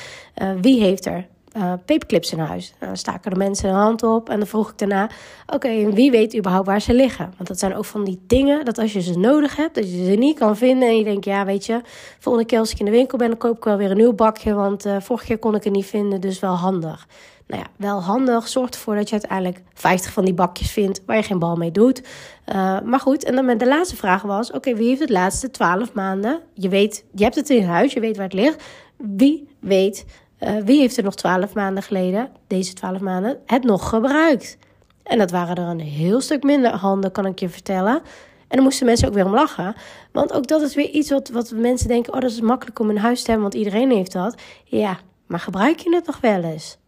Uh, 0.42 0.50
wie 0.60 0.80
heeft 0.80 1.06
er 1.06 1.26
uh, 1.56 1.72
paperclips 1.86 2.32
in 2.32 2.38
huis. 2.38 2.74
dan 2.78 2.96
staken 2.96 3.30
de 3.30 3.36
mensen 3.36 3.68
een 3.68 3.74
hand 3.74 4.02
op 4.02 4.28
en 4.28 4.38
dan 4.38 4.46
vroeg 4.46 4.70
ik 4.70 4.78
daarna: 4.78 5.10
Oké, 5.46 5.92
wie 5.92 6.10
weet 6.10 6.36
überhaupt 6.36 6.66
waar 6.66 6.80
ze 6.80 6.94
liggen? 6.94 7.32
Want 7.36 7.48
dat 7.48 7.58
zijn 7.58 7.74
ook 7.74 7.84
van 7.84 8.04
die 8.04 8.20
dingen 8.26 8.64
dat 8.64 8.78
als 8.78 8.92
je 8.92 9.00
ze 9.00 9.18
nodig 9.18 9.56
hebt, 9.56 9.74
dat 9.74 9.90
je 9.90 10.04
ze 10.04 10.10
niet 10.10 10.38
kan 10.38 10.56
vinden. 10.56 10.88
En 10.88 10.96
je 10.96 11.04
denkt: 11.04 11.24
Ja, 11.24 11.44
weet 11.44 11.66
je, 11.66 11.80
volgende 12.18 12.48
keer 12.48 12.58
als 12.58 12.70
ik 12.70 12.78
in 12.78 12.84
de 12.84 12.90
winkel 12.90 13.18
ben, 13.18 13.28
dan 13.28 13.38
koop 13.38 13.56
ik 13.56 13.64
wel 13.64 13.76
weer 13.76 13.90
een 13.90 13.96
nieuw 13.96 14.12
bakje. 14.12 14.54
Want 14.54 14.86
uh, 14.86 14.96
vorige 15.00 15.26
keer 15.26 15.38
kon 15.38 15.54
ik 15.54 15.64
het 15.64 15.72
niet 15.72 15.86
vinden, 15.86 16.20
dus 16.20 16.40
wel 16.40 16.54
handig. 16.54 17.06
Nou 17.46 17.62
ja, 17.62 17.68
wel 17.76 18.02
handig. 18.02 18.48
Zorgt 18.48 18.74
ervoor 18.74 18.94
dat 18.94 19.08
je 19.08 19.12
uiteindelijk 19.12 19.62
50 19.74 20.12
van 20.12 20.24
die 20.24 20.34
bakjes 20.34 20.70
vindt 20.70 21.02
waar 21.06 21.16
je 21.16 21.22
geen 21.22 21.38
bal 21.38 21.56
mee 21.56 21.70
doet. 21.70 22.02
Uh, 22.46 22.80
maar 22.80 23.00
goed, 23.00 23.24
en 23.24 23.34
dan 23.34 23.44
met 23.44 23.58
de 23.58 23.66
laatste 23.66 23.96
vraag 23.96 24.22
was: 24.22 24.52
Oké, 24.52 24.74
wie 24.74 24.88
heeft 24.88 25.00
het 25.00 25.10
laatste 25.10 25.50
12 25.50 25.92
maanden? 25.92 26.40
Je 26.54 26.68
weet, 26.68 27.04
je 27.14 27.22
hebt 27.22 27.34
het 27.34 27.50
in 27.50 27.64
huis, 27.64 27.92
je 27.92 28.00
weet 28.00 28.16
waar 28.16 28.24
het 28.24 28.34
ligt. 28.34 28.64
Wie 28.96 29.48
weet 29.60 30.04
uh, 30.40 30.56
wie 30.64 30.80
heeft 30.80 30.96
er 30.96 31.04
nog 31.04 31.14
twaalf 31.14 31.54
maanden 31.54 31.82
geleden, 31.82 32.28
deze 32.46 32.72
twaalf 32.72 33.00
maanden, 33.00 33.38
het 33.46 33.64
nog 33.64 33.88
gebruikt? 33.88 34.58
En 35.02 35.18
dat 35.18 35.30
waren 35.30 35.56
er 35.56 35.68
een 35.68 35.80
heel 35.80 36.20
stuk 36.20 36.42
minder 36.42 36.70
handen, 36.70 37.12
kan 37.12 37.26
ik 37.26 37.38
je 37.38 37.48
vertellen. 37.48 38.02
En 38.48 38.56
dan 38.56 38.62
moesten 38.62 38.86
mensen 38.86 39.08
ook 39.08 39.14
weer 39.14 39.24
om 39.24 39.34
lachen. 39.34 39.74
Want 40.12 40.32
ook 40.32 40.46
dat 40.46 40.62
is 40.62 40.74
weer 40.74 40.88
iets 40.88 41.10
wat, 41.10 41.28
wat 41.28 41.50
mensen 41.50 41.88
denken: 41.88 42.14
oh, 42.14 42.20
dat 42.20 42.30
is 42.30 42.40
makkelijk 42.40 42.78
om 42.78 42.90
een 42.90 42.98
huis 42.98 43.22
te 43.22 43.30
hebben, 43.30 43.50
want 43.50 43.64
iedereen 43.64 43.90
heeft 43.90 44.12
dat. 44.12 44.34
Ja, 44.64 44.98
maar 45.26 45.40
gebruik 45.40 45.78
je 45.78 45.94
het 45.94 46.06
nog 46.06 46.20
wel 46.20 46.42
eens? 46.42 46.78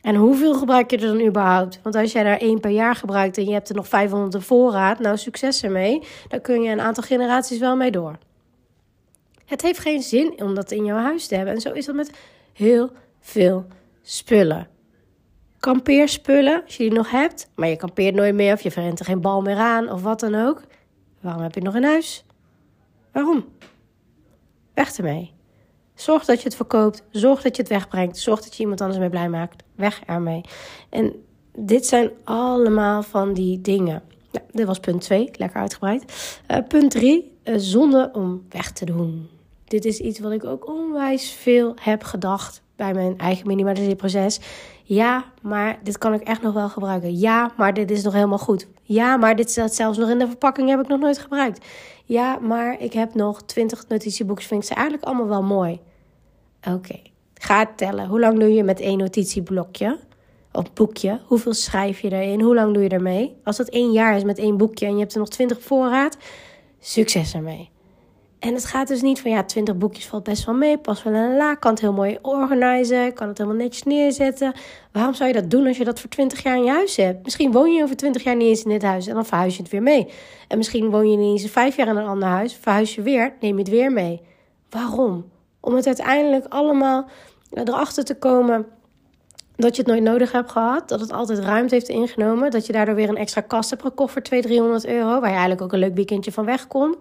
En 0.00 0.14
hoeveel 0.14 0.54
gebruik 0.54 0.90
je 0.90 0.96
er 0.96 1.06
dan 1.06 1.26
überhaupt? 1.26 1.80
Want 1.82 1.94
als 1.94 2.12
jij 2.12 2.24
er 2.24 2.40
één 2.40 2.60
per 2.60 2.70
jaar 2.70 2.94
gebruikt 2.94 3.38
en 3.38 3.44
je 3.44 3.52
hebt 3.52 3.68
er 3.68 3.74
nog 3.74 3.88
500 3.88 4.34
in 4.34 4.40
voorraad, 4.40 4.98
nou 4.98 5.16
succes 5.16 5.62
ermee. 5.62 6.02
Dan 6.28 6.40
kun 6.40 6.62
je 6.62 6.70
een 6.70 6.80
aantal 6.80 7.02
generaties 7.02 7.58
wel 7.58 7.76
mee 7.76 7.90
door. 7.90 8.18
Het 9.50 9.62
heeft 9.62 9.78
geen 9.78 10.02
zin 10.02 10.42
om 10.42 10.54
dat 10.54 10.70
in 10.70 10.84
jouw 10.84 10.96
huis 10.96 11.26
te 11.26 11.34
hebben. 11.34 11.54
En 11.54 11.60
zo 11.60 11.72
is 11.72 11.86
dat 11.86 11.94
met 11.94 12.10
heel 12.52 12.90
veel 13.20 13.66
spullen. 14.02 14.68
Kampeerspullen, 15.58 16.62
als 16.64 16.76
je 16.76 16.82
die 16.82 16.92
nog 16.92 17.10
hebt, 17.10 17.50
maar 17.54 17.68
je 17.68 17.76
kampeert 17.76 18.14
nooit 18.14 18.34
meer 18.34 18.52
of 18.52 18.60
je 18.60 18.70
verrent 18.70 18.98
er 18.98 19.04
geen 19.04 19.20
bal 19.20 19.42
meer 19.42 19.56
aan 19.56 19.90
of 19.90 20.02
wat 20.02 20.20
dan 20.20 20.34
ook. 20.34 20.62
Waarom 21.20 21.42
heb 21.42 21.54
je 21.54 21.60
het 21.60 21.68
nog 21.68 21.82
in 21.82 21.88
huis? 21.88 22.24
Waarom? 23.12 23.44
Weg 24.74 24.96
ermee. 24.96 25.32
Zorg 25.94 26.24
dat 26.24 26.38
je 26.38 26.44
het 26.44 26.56
verkoopt. 26.56 27.02
Zorg 27.10 27.42
dat 27.42 27.56
je 27.56 27.62
het 27.62 27.70
wegbrengt. 27.70 28.18
Zorg 28.18 28.42
dat 28.42 28.54
je 28.54 28.62
iemand 28.62 28.80
anders 28.80 29.00
mee 29.00 29.10
blij 29.10 29.28
maakt. 29.28 29.62
Weg 29.74 30.00
ermee. 30.06 30.40
En 30.90 31.24
dit 31.58 31.86
zijn 31.86 32.10
allemaal 32.24 33.02
van 33.02 33.32
die 33.32 33.60
dingen. 33.60 34.02
Nou, 34.32 34.44
dit 34.50 34.66
was 34.66 34.80
punt 34.80 35.00
2, 35.00 35.30
lekker 35.32 35.60
uitgebreid. 35.60 36.30
Uh, 36.50 36.58
punt 36.68 36.90
3, 36.90 37.38
uh, 37.44 37.54
eh, 37.54 37.60
zonde 37.60 38.10
om 38.12 38.46
weg 38.48 38.72
te 38.72 38.84
doen. 38.84 39.28
Dit 39.70 39.84
is 39.84 40.00
iets 40.00 40.18
wat 40.18 40.32
ik 40.32 40.44
ook 40.44 40.68
onwijs 40.68 41.30
veel 41.30 41.74
heb 41.80 42.02
gedacht 42.02 42.62
bij 42.76 42.94
mijn 42.94 43.18
eigen 43.18 43.46
minimalisatieproces. 43.46 44.40
Ja, 44.82 45.24
maar 45.42 45.78
dit 45.82 45.98
kan 45.98 46.14
ik 46.14 46.20
echt 46.20 46.42
nog 46.42 46.54
wel 46.54 46.68
gebruiken. 46.68 47.18
Ja, 47.18 47.52
maar 47.56 47.74
dit 47.74 47.90
is 47.90 48.02
nog 48.02 48.12
helemaal 48.12 48.38
goed. 48.38 48.66
Ja, 48.82 49.16
maar 49.16 49.36
dit 49.36 49.50
staat 49.50 49.74
zelfs 49.74 49.98
nog 49.98 50.10
in 50.10 50.18
de 50.18 50.26
verpakking, 50.26 50.68
heb 50.68 50.80
ik 50.80 50.88
nog 50.88 51.00
nooit 51.00 51.18
gebruikt. 51.18 51.66
Ja, 52.04 52.38
maar 52.38 52.80
ik 52.80 52.92
heb 52.92 53.14
nog 53.14 53.42
20 53.42 53.88
notitieboekjes, 53.88 54.48
vind 54.48 54.62
ik 54.62 54.68
ze 54.68 54.74
eigenlijk 54.74 55.04
allemaal 55.04 55.28
wel 55.28 55.42
mooi. 55.42 55.80
Oké, 56.68 57.00
ga 57.34 57.66
tellen. 57.76 58.06
Hoe 58.06 58.20
lang 58.20 58.38
doe 58.38 58.54
je 58.54 58.62
met 58.62 58.80
één 58.80 58.98
notitieblokje? 58.98 59.98
Of 60.52 60.72
boekje? 60.72 61.20
Hoeveel 61.26 61.54
schrijf 61.54 62.00
je 62.00 62.12
erin? 62.12 62.40
Hoe 62.40 62.54
lang 62.54 62.74
doe 62.74 62.82
je 62.82 62.88
ermee? 62.88 63.36
Als 63.44 63.56
dat 63.56 63.68
één 63.68 63.92
jaar 63.92 64.16
is 64.16 64.24
met 64.24 64.38
één 64.38 64.56
boekje 64.56 64.86
en 64.86 64.92
je 64.92 65.00
hebt 65.00 65.12
er 65.12 65.18
nog 65.18 65.28
20 65.28 65.62
voorraad, 65.62 66.16
succes 66.80 67.34
ermee. 67.34 67.70
En 68.40 68.54
het 68.54 68.64
gaat 68.64 68.88
dus 68.88 69.02
niet 69.02 69.20
van 69.20 69.30
ja, 69.30 69.44
20 69.44 69.76
boekjes 69.76 70.06
valt 70.06 70.22
best 70.22 70.44
wel 70.44 70.54
mee. 70.54 70.78
Pas 70.78 71.02
wel 71.02 71.14
in 71.14 71.20
een 71.20 71.36
la. 71.36 71.54
Kan 71.54 71.70
het 71.70 71.80
heel 71.80 71.92
mooi 71.92 72.18
organiseren. 72.22 73.12
Kan 73.12 73.28
het 73.28 73.38
helemaal 73.38 73.60
netjes 73.60 73.82
neerzetten. 73.82 74.52
Waarom 74.92 75.14
zou 75.14 75.28
je 75.28 75.34
dat 75.34 75.50
doen 75.50 75.66
als 75.66 75.76
je 75.76 75.84
dat 75.84 76.00
voor 76.00 76.10
20 76.10 76.42
jaar 76.42 76.56
in 76.56 76.64
je 76.64 76.70
huis 76.70 76.96
hebt? 76.96 77.24
Misschien 77.24 77.52
woon 77.52 77.72
je 77.72 77.82
over 77.82 77.96
20 77.96 78.22
jaar 78.22 78.36
niet 78.36 78.48
eens 78.48 78.62
in 78.62 78.70
dit 78.70 78.82
huis 78.82 79.06
en 79.06 79.14
dan 79.14 79.26
verhuis 79.26 79.56
je 79.56 79.62
het 79.62 79.70
weer 79.70 79.82
mee. 79.82 80.08
En 80.48 80.56
misschien 80.56 80.90
woon 80.90 81.10
je 81.10 81.16
niet 81.16 81.40
eens 81.40 81.50
vijf 81.50 81.76
jaar 81.76 81.88
in 81.88 81.96
een 81.96 82.06
ander 82.06 82.28
huis. 82.28 82.54
Verhuis 82.60 82.94
je 82.94 83.02
weer, 83.02 83.32
neem 83.40 83.52
je 83.52 83.62
het 83.62 83.70
weer 83.70 83.92
mee. 83.92 84.20
Waarom? 84.70 85.30
Om 85.60 85.74
het 85.74 85.86
uiteindelijk 85.86 86.46
allemaal 86.48 87.08
erachter 87.50 88.04
te 88.04 88.18
komen 88.18 88.66
dat 89.56 89.76
je 89.76 89.82
het 89.82 89.90
nooit 89.90 90.02
nodig 90.02 90.32
hebt 90.32 90.50
gehad. 90.50 90.88
Dat 90.88 91.00
het 91.00 91.12
altijd 91.12 91.38
ruimte 91.38 91.74
heeft 91.74 91.88
ingenomen. 91.88 92.50
Dat 92.50 92.66
je 92.66 92.72
daardoor 92.72 92.94
weer 92.94 93.08
een 93.08 93.16
extra 93.16 93.40
kast 93.40 93.70
hebt 93.70 93.82
gekocht 93.82 94.12
voor 94.12 94.22
200, 94.22 94.54
300 94.54 94.86
euro. 94.86 95.08
Waar 95.08 95.28
je 95.28 95.36
eigenlijk 95.36 95.62
ook 95.62 95.72
een 95.72 95.78
leuk 95.78 95.94
weekendje 95.94 96.32
van 96.32 96.44
weg 96.44 96.66
kon. 96.66 96.96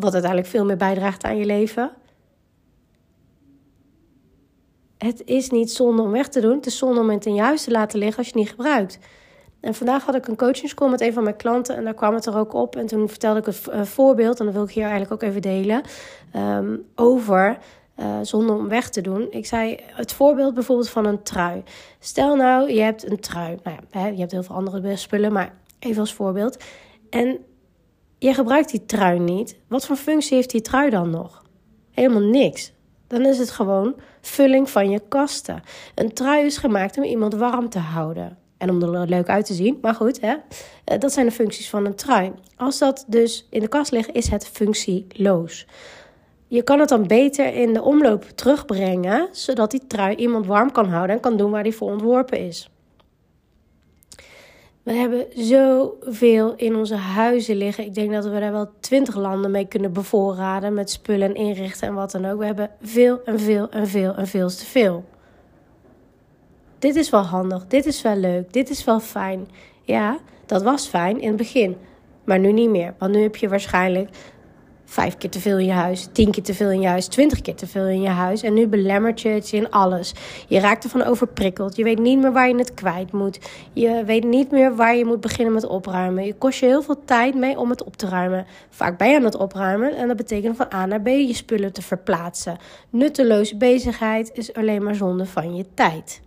Wat 0.00 0.12
uiteindelijk 0.12 0.50
veel 0.50 0.64
meer 0.64 0.76
bijdraagt 0.76 1.24
aan 1.24 1.36
je 1.36 1.44
leven. 1.44 1.90
Het 4.98 5.22
is 5.24 5.50
niet 5.50 5.72
zonde 5.72 6.02
om 6.02 6.10
weg 6.10 6.28
te 6.28 6.40
doen. 6.40 6.56
Het 6.56 6.66
is 6.66 6.78
zonde 6.78 7.00
om 7.00 7.10
het 7.10 7.26
in 7.26 7.34
je 7.34 7.54
te 7.64 7.70
laten 7.70 7.98
liggen 7.98 8.18
als 8.18 8.26
je 8.26 8.32
het 8.32 8.42
niet 8.42 8.50
gebruikt. 8.50 8.98
En 9.60 9.74
vandaag 9.74 10.04
had 10.04 10.14
ik 10.14 10.28
een 10.28 10.36
coachingscall 10.36 10.90
met 10.90 11.00
een 11.00 11.12
van 11.12 11.22
mijn 11.22 11.36
klanten 11.36 11.76
en 11.76 11.84
daar 11.84 11.94
kwam 11.94 12.14
het 12.14 12.26
er 12.26 12.36
ook 12.36 12.52
op. 12.52 12.76
En 12.76 12.86
toen 12.86 13.08
vertelde 13.08 13.38
ik 13.38 13.46
het 13.46 13.88
voorbeeld, 13.88 14.38
en 14.38 14.44
dat 14.44 14.54
wil 14.54 14.64
ik 14.64 14.70
hier 14.70 14.82
eigenlijk 14.82 15.12
ook 15.12 15.22
even 15.22 15.42
delen, 15.42 15.82
um, 16.36 16.84
over 16.94 17.58
uh, 18.00 18.18
zonde 18.22 18.52
om 18.52 18.68
weg 18.68 18.88
te 18.88 19.00
doen. 19.00 19.26
Ik 19.30 19.46
zei 19.46 19.80
het 19.84 20.12
voorbeeld 20.12 20.54
bijvoorbeeld 20.54 20.88
van 20.88 21.04
een 21.04 21.22
trui. 21.22 21.62
Stel 21.98 22.36
nou, 22.36 22.72
je 22.72 22.80
hebt 22.80 23.10
een 23.10 23.20
trui. 23.20 23.58
Nou 23.62 23.76
ja, 23.90 24.06
je 24.06 24.18
hebt 24.18 24.32
heel 24.32 24.42
veel 24.42 24.56
andere 24.56 24.96
spullen, 24.96 25.32
maar 25.32 25.54
even 25.78 26.00
als 26.00 26.14
voorbeeld. 26.14 26.64
En 27.10 27.38
je 28.18 28.34
gebruikt 28.34 28.70
die 28.70 28.86
trui 28.86 29.18
niet. 29.18 29.56
Wat 29.68 29.86
voor 29.86 29.96
functie 29.96 30.36
heeft 30.36 30.50
die 30.50 30.60
trui 30.60 30.90
dan 30.90 31.10
nog? 31.10 31.44
Helemaal 31.90 32.22
niks. 32.22 32.72
Dan 33.06 33.26
is 33.26 33.38
het 33.38 33.50
gewoon 33.50 33.94
vulling 34.20 34.70
van 34.70 34.90
je 34.90 35.00
kasten. 35.08 35.62
Een 35.94 36.12
trui 36.12 36.44
is 36.44 36.56
gemaakt 36.56 36.96
om 36.96 37.02
iemand 37.02 37.34
warm 37.34 37.68
te 37.68 37.78
houden. 37.78 38.38
En 38.56 38.70
om 38.70 38.82
er 38.82 39.08
leuk 39.08 39.28
uit 39.28 39.46
te 39.46 39.54
zien. 39.54 39.78
Maar 39.82 39.94
goed, 39.94 40.20
hè? 40.20 40.34
Eh, 40.84 40.98
dat 40.98 41.12
zijn 41.12 41.26
de 41.26 41.32
functies 41.32 41.70
van 41.70 41.84
een 41.84 41.94
trui. 41.94 42.32
Als 42.56 42.78
dat 42.78 43.04
dus 43.06 43.46
in 43.50 43.60
de 43.60 43.68
kast 43.68 43.92
ligt, 43.92 44.12
is 44.12 44.28
het 44.28 44.48
functieloos. 44.48 45.66
Je 46.46 46.62
kan 46.62 46.80
het 46.80 46.88
dan 46.88 47.06
beter 47.06 47.54
in 47.54 47.72
de 47.72 47.82
omloop 47.82 48.24
terugbrengen, 48.24 49.28
zodat 49.32 49.70
die 49.70 49.86
trui 49.86 50.16
iemand 50.16 50.46
warm 50.46 50.72
kan 50.72 50.88
houden 50.88 51.16
en 51.16 51.22
kan 51.22 51.36
doen 51.36 51.50
waar 51.50 51.62
die 51.62 51.74
voor 51.74 51.90
ontworpen 51.90 52.38
is. 52.38 52.70
We 54.88 54.94
hebben 54.94 55.26
zoveel 55.34 56.54
in 56.56 56.76
onze 56.76 56.94
huizen 56.94 57.56
liggen. 57.56 57.84
Ik 57.84 57.94
denk 57.94 58.12
dat 58.12 58.24
we 58.24 58.40
daar 58.40 58.52
wel 58.52 58.70
twintig 58.80 59.16
landen 59.16 59.50
mee 59.50 59.66
kunnen 59.68 59.92
bevoorraden 59.92 60.74
met 60.74 60.90
spullen 60.90 61.28
en 61.28 61.34
inrichten 61.34 61.88
en 61.88 61.94
wat 61.94 62.10
dan 62.10 62.26
ook. 62.26 62.38
We 62.38 62.44
hebben 62.44 62.70
veel 62.82 63.20
en 63.24 63.40
veel 63.40 63.70
en 63.70 63.86
veel 63.86 64.14
en 64.14 64.26
veel 64.26 64.48
te 64.48 64.64
veel. 64.64 65.04
Dit 66.78 66.96
is 66.96 67.10
wel 67.10 67.22
handig, 67.22 67.66
dit 67.66 67.86
is 67.86 68.02
wel 68.02 68.16
leuk, 68.16 68.52
dit 68.52 68.70
is 68.70 68.84
wel 68.84 69.00
fijn. 69.00 69.48
Ja, 69.82 70.18
dat 70.46 70.62
was 70.62 70.86
fijn 70.86 71.20
in 71.20 71.28
het 71.28 71.36
begin, 71.36 71.76
maar 72.24 72.38
nu 72.38 72.52
niet 72.52 72.70
meer. 72.70 72.94
Want 72.98 73.12
nu 73.12 73.22
heb 73.22 73.36
je 73.36 73.48
waarschijnlijk 73.48 74.08
vijf 74.88 75.16
keer 75.16 75.30
te 75.30 75.40
veel 75.40 75.58
in 75.58 75.66
je 75.66 75.72
huis, 75.72 76.08
tien 76.12 76.30
keer 76.30 76.42
te 76.42 76.54
veel 76.54 76.70
in 76.70 76.80
je 76.80 76.86
huis, 76.86 77.06
twintig 77.06 77.40
keer 77.40 77.54
te 77.54 77.66
veel 77.66 77.86
in 77.86 78.00
je 78.00 78.08
huis. 78.08 78.42
En 78.42 78.54
nu 78.54 78.66
belemmert 78.66 79.20
je 79.20 79.28
het 79.28 79.52
in 79.52 79.70
alles. 79.70 80.14
Je 80.46 80.60
raakt 80.60 80.84
ervan 80.84 81.02
overprikkeld. 81.02 81.76
Je 81.76 81.84
weet 81.84 81.98
niet 81.98 82.18
meer 82.18 82.32
waar 82.32 82.48
je 82.48 82.56
het 82.56 82.74
kwijt 82.74 83.12
moet. 83.12 83.38
Je 83.72 84.02
weet 84.06 84.24
niet 84.24 84.50
meer 84.50 84.76
waar 84.76 84.96
je 84.96 85.04
moet 85.04 85.20
beginnen 85.20 85.54
met 85.54 85.66
opruimen. 85.66 86.24
Je 86.24 86.34
kost 86.34 86.60
je 86.60 86.66
heel 86.66 86.82
veel 86.82 87.04
tijd 87.04 87.34
mee 87.34 87.58
om 87.58 87.70
het 87.70 87.84
op 87.84 87.96
te 87.96 88.08
ruimen. 88.08 88.46
Vaak 88.70 88.98
ben 88.98 89.10
je 89.10 89.16
aan 89.16 89.24
het 89.24 89.36
opruimen 89.36 89.96
en 89.96 90.08
dat 90.08 90.16
betekent 90.16 90.56
van 90.56 90.72
A 90.74 90.86
naar 90.86 91.00
B 91.00 91.06
je 91.06 91.34
spullen 91.34 91.72
te 91.72 91.82
verplaatsen. 91.82 92.56
Nutteloze 92.90 93.56
bezigheid 93.56 94.30
is 94.34 94.54
alleen 94.54 94.82
maar 94.82 94.94
zonde 94.94 95.26
van 95.26 95.56
je 95.56 95.64
tijd. 95.74 96.20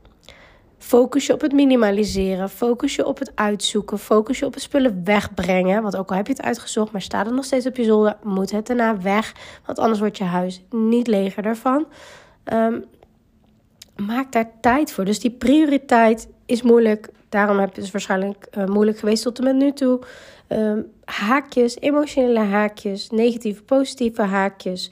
Focus 0.82 1.26
je 1.26 1.34
op 1.34 1.42
het 1.42 1.54
minimaliseren. 1.54 2.50
Focus 2.50 2.96
je 2.96 3.06
op 3.06 3.20
het 3.20 3.32
uitzoeken. 3.36 4.00
Focus 4.00 4.40
je 4.40 4.46
op 4.46 4.54
het 4.54 4.64
spullen 4.64 5.02
wegbrengen. 5.04 5.82
Want 5.82 5.96
ook 5.96 6.10
al 6.10 6.16
heb 6.16 6.28
je 6.28 6.34
het 6.34 6.42
uitgezocht, 6.42 6.92
maar 6.92 7.02
staat 7.02 7.26
het 7.26 7.36
nog 7.36 7.46
steeds 7.46 7.66
op 7.66 7.76
je 7.76 7.84
zolder, 7.84 8.18
moet 8.24 8.52
het 8.52 8.68
daarna 8.68 9.02
weg. 9.02 9.34
Want 9.66 9.80
anders 9.80 10.00
wordt 10.00 10.18
je 10.18 10.24
huis 10.24 10.64
niet 10.70 11.08
leger 11.08 11.44
daarvan. 11.44 11.86
Um, 12.54 12.86
maak 13.96 14.32
daar 14.32 14.50
tijd 14.62 14.92
voor. 14.92 15.06
Dus 15.06 15.20
die 15.20 15.32
prioriteit 15.32 16.28
is 16.46 16.62
moeilijk. 16.62 17.10
Daarom 17.30 17.60
heb 17.60 17.76
je 17.76 17.82
het 17.82 17.92
waarschijnlijk 17.92 18.48
uh, 18.58 18.66
moeilijk 18.66 19.00
geweest 19.00 19.24
tot 19.24 19.38
en 19.38 19.44
met 19.44 19.56
nu 19.56 19.72
toe. 19.72 20.00
Um, 20.48 20.92
haakjes, 21.06 21.80
emotionele 21.80 22.40
haakjes, 22.40 23.10
negatieve, 23.10 23.64
positieve 23.64 24.22
haakjes. 24.22 24.92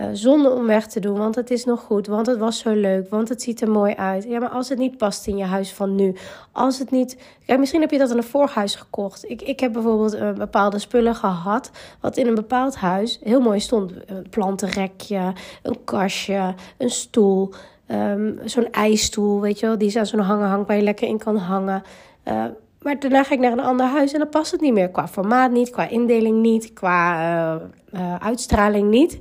Uh, 0.00 0.06
zonder 0.12 0.52
om 0.52 0.66
weg 0.66 0.86
te 0.86 1.00
doen, 1.00 1.18
want 1.18 1.34
het 1.34 1.50
is 1.50 1.64
nog 1.64 1.80
goed, 1.80 2.06
want 2.06 2.26
het 2.26 2.38
was 2.38 2.58
zo 2.58 2.72
leuk, 2.72 3.10
want 3.10 3.28
het 3.28 3.42
ziet 3.42 3.60
er 3.60 3.70
mooi 3.70 3.94
uit. 3.94 4.24
Ja, 4.24 4.38
maar 4.38 4.48
als 4.48 4.68
het 4.68 4.78
niet 4.78 4.96
past 4.96 5.26
in 5.26 5.36
je 5.36 5.44
huis 5.44 5.72
van 5.72 5.94
nu, 5.94 6.14
als 6.52 6.78
het 6.78 6.90
niet. 6.90 7.18
Kijk, 7.46 7.58
misschien 7.58 7.80
heb 7.80 7.90
je 7.90 7.98
dat 7.98 8.10
in 8.10 8.16
een 8.16 8.22
voorhuis 8.22 8.74
gekocht. 8.74 9.30
Ik, 9.30 9.42
ik 9.42 9.60
heb 9.60 9.72
bijvoorbeeld 9.72 10.14
uh, 10.14 10.32
bepaalde 10.32 10.78
spullen 10.78 11.14
gehad, 11.14 11.70
wat 12.00 12.16
in 12.16 12.26
een 12.26 12.34
bepaald 12.34 12.76
huis 12.76 13.20
heel 13.22 13.40
mooi 13.40 13.60
stond: 13.60 13.92
een 14.06 14.26
plantenrekje, 14.30 15.32
een 15.62 15.84
kastje, 15.84 16.54
een 16.78 16.90
stoel, 16.90 17.52
um, 17.88 18.38
zo'n 18.44 18.70
ijsstoel, 18.70 19.40
weet 19.40 19.60
je 19.60 19.66
wel, 19.66 19.78
die 19.78 19.98
aan 19.98 20.06
zo'n 20.06 20.20
hanger 20.20 20.48
hangt 20.48 20.66
waar 20.66 20.76
je 20.76 20.82
lekker 20.82 21.08
in 21.08 21.18
kan 21.18 21.36
hangen. 21.36 21.82
Maar 22.82 22.98
daarna 22.98 23.22
ga 23.22 23.34
ik 23.34 23.40
naar 23.40 23.52
een 23.52 23.60
ander 23.60 23.86
huis 23.86 24.12
en 24.12 24.18
dan 24.18 24.28
past 24.28 24.52
het 24.52 24.60
niet 24.60 24.72
meer. 24.72 24.88
Qua 24.88 25.08
formaat 25.08 25.50
niet, 25.50 25.70
qua 25.70 25.88
indeling 25.88 26.40
niet, 26.40 26.72
qua 26.72 27.60
uitstraling 28.18 28.90
niet. 28.90 29.20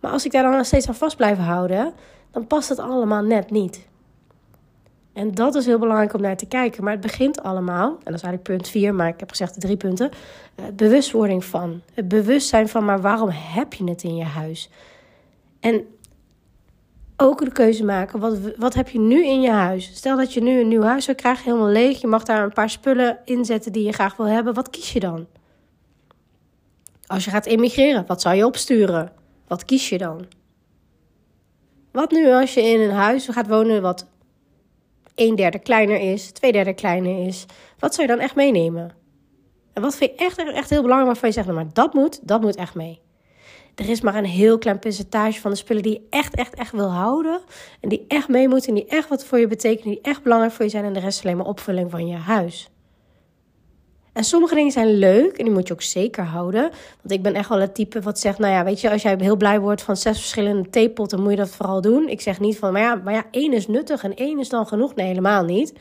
Maar 0.00 0.10
als 0.10 0.24
ik 0.24 0.32
daar 0.32 0.42
dan 0.42 0.64
steeds 0.64 0.88
aan 0.88 0.94
vast 0.94 1.16
blijf 1.16 1.38
houden, 1.38 1.92
dan 2.30 2.46
past 2.46 2.68
het 2.68 2.78
allemaal 2.78 3.22
net 3.22 3.50
niet. 3.50 3.88
En 5.12 5.34
dat 5.34 5.54
is 5.54 5.66
heel 5.66 5.78
belangrijk 5.78 6.14
om 6.14 6.20
naar 6.20 6.36
te 6.36 6.46
kijken. 6.46 6.84
Maar 6.84 6.92
het 6.92 7.02
begint 7.02 7.42
allemaal, 7.42 7.88
en 7.88 8.04
dat 8.04 8.14
is 8.14 8.22
eigenlijk 8.22 8.42
punt 8.42 8.68
4, 8.68 8.94
maar 8.94 9.08
ik 9.08 9.20
heb 9.20 9.30
gezegd 9.30 9.60
drie 9.60 9.76
punten. 9.76 10.10
Uh, 10.60 10.66
bewustwording 10.74 11.44
van. 11.44 11.80
Het 11.94 12.08
bewustzijn 12.08 12.68
van, 12.68 12.84
maar 12.84 13.00
waarom 13.00 13.28
heb 13.32 13.72
je 13.72 13.84
het 13.84 14.02
in 14.02 14.16
je 14.16 14.24
huis? 14.24 14.70
En 15.60 15.84
ook 17.16 17.44
de 17.44 17.52
keuze 17.52 17.84
maken, 17.84 18.20
wat, 18.20 18.38
wat 18.56 18.74
heb 18.74 18.88
je 18.88 18.98
nu 18.98 19.26
in 19.26 19.40
je 19.40 19.50
huis? 19.50 19.90
Stel 19.94 20.16
dat 20.16 20.34
je 20.34 20.42
nu 20.42 20.60
een 20.60 20.68
nieuw 20.68 20.82
huis 20.82 21.04
zou 21.04 21.16
krijgen, 21.16 21.44
helemaal 21.44 21.72
leeg. 21.72 22.00
Je 22.00 22.06
mag 22.06 22.22
daar 22.22 22.42
een 22.42 22.52
paar 22.52 22.70
spullen 22.70 23.18
inzetten 23.24 23.72
die 23.72 23.84
je 23.84 23.92
graag 23.92 24.16
wil 24.16 24.26
hebben. 24.26 24.54
Wat 24.54 24.70
kies 24.70 24.92
je 24.92 25.00
dan? 25.00 25.26
Als 27.06 27.24
je 27.24 27.30
gaat 27.30 27.46
emigreren, 27.46 28.04
wat 28.06 28.20
zou 28.20 28.36
je 28.36 28.46
opsturen? 28.46 29.12
Wat 29.50 29.64
kies 29.64 29.88
je 29.88 29.98
dan? 29.98 30.26
Wat 31.92 32.10
nu 32.10 32.32
als 32.32 32.54
je 32.54 32.62
in 32.62 32.80
een 32.80 32.90
huis 32.90 33.28
gaat 33.28 33.48
wonen 33.48 33.82
wat 33.82 34.06
een 35.14 35.34
derde 35.34 35.58
kleiner 35.58 36.00
is, 36.00 36.30
twee 36.30 36.52
derde 36.52 36.74
kleiner 36.74 37.26
is? 37.26 37.46
Wat 37.78 37.94
zou 37.94 38.06
je 38.06 38.14
dan 38.14 38.22
echt 38.22 38.34
meenemen? 38.34 38.90
En 39.72 39.82
wat 39.82 39.96
vind 39.96 40.10
je 40.10 40.24
echt, 40.24 40.38
echt 40.38 40.70
heel 40.70 40.82
belangrijk 40.82 41.12
waarvan 41.12 41.28
je 41.28 41.34
zegt, 41.34 41.46
nou, 41.46 41.58
maar 41.58 41.72
dat 41.72 41.94
moet, 41.94 42.28
dat 42.28 42.40
moet 42.40 42.56
echt 42.56 42.74
mee. 42.74 43.00
Er 43.74 43.88
is 43.88 44.00
maar 44.00 44.14
een 44.14 44.24
heel 44.24 44.58
klein 44.58 44.78
percentage 44.78 45.40
van 45.40 45.50
de 45.50 45.56
spullen 45.56 45.82
die 45.82 45.92
je 45.92 46.06
echt, 46.10 46.34
echt, 46.34 46.54
echt 46.54 46.72
wil 46.72 46.90
houden. 46.90 47.40
En 47.80 47.88
die 47.88 48.04
echt 48.08 48.28
mee 48.28 48.48
moeten 48.48 48.68
en 48.68 48.74
die 48.74 48.86
echt 48.86 49.08
wat 49.08 49.24
voor 49.24 49.38
je 49.38 49.46
betekenen, 49.46 49.94
die 49.94 50.02
echt 50.02 50.22
belangrijk 50.22 50.52
voor 50.52 50.64
je 50.64 50.70
zijn. 50.70 50.84
En 50.84 50.92
de 50.92 51.00
rest 51.00 51.18
is 51.18 51.24
alleen 51.24 51.36
maar 51.36 51.46
opvulling 51.46 51.90
van 51.90 52.06
je 52.06 52.16
huis. 52.16 52.70
En 54.20 54.26
sommige 54.26 54.54
dingen 54.54 54.72
zijn 54.72 54.98
leuk 54.98 55.36
en 55.36 55.44
die 55.44 55.52
moet 55.52 55.66
je 55.66 55.72
ook 55.72 55.82
zeker 55.82 56.24
houden. 56.24 56.62
Want 57.02 57.10
ik 57.10 57.22
ben 57.22 57.34
echt 57.34 57.48
wel 57.48 57.60
het 57.60 57.74
type 57.74 58.00
wat 58.00 58.18
zegt, 58.18 58.38
nou 58.38 58.52
ja, 58.52 58.64
weet 58.64 58.80
je, 58.80 58.90
als 58.90 59.02
jij 59.02 59.16
heel 59.18 59.36
blij 59.36 59.60
wordt 59.60 59.82
van 59.82 59.96
zes 59.96 60.18
verschillende 60.18 60.70
theepotten, 60.70 61.20
moet 61.20 61.30
je 61.30 61.36
dat 61.36 61.50
vooral 61.50 61.80
doen. 61.80 62.08
Ik 62.08 62.20
zeg 62.20 62.40
niet 62.40 62.58
van, 62.58 62.72
maar 62.72 62.82
ja, 62.82 62.94
maar 63.04 63.14
ja, 63.14 63.24
één 63.30 63.52
is 63.52 63.66
nuttig 63.66 64.02
en 64.02 64.14
één 64.14 64.38
is 64.38 64.48
dan 64.48 64.66
genoeg. 64.66 64.94
Nee, 64.94 65.06
helemaal 65.06 65.44
niet. 65.44 65.72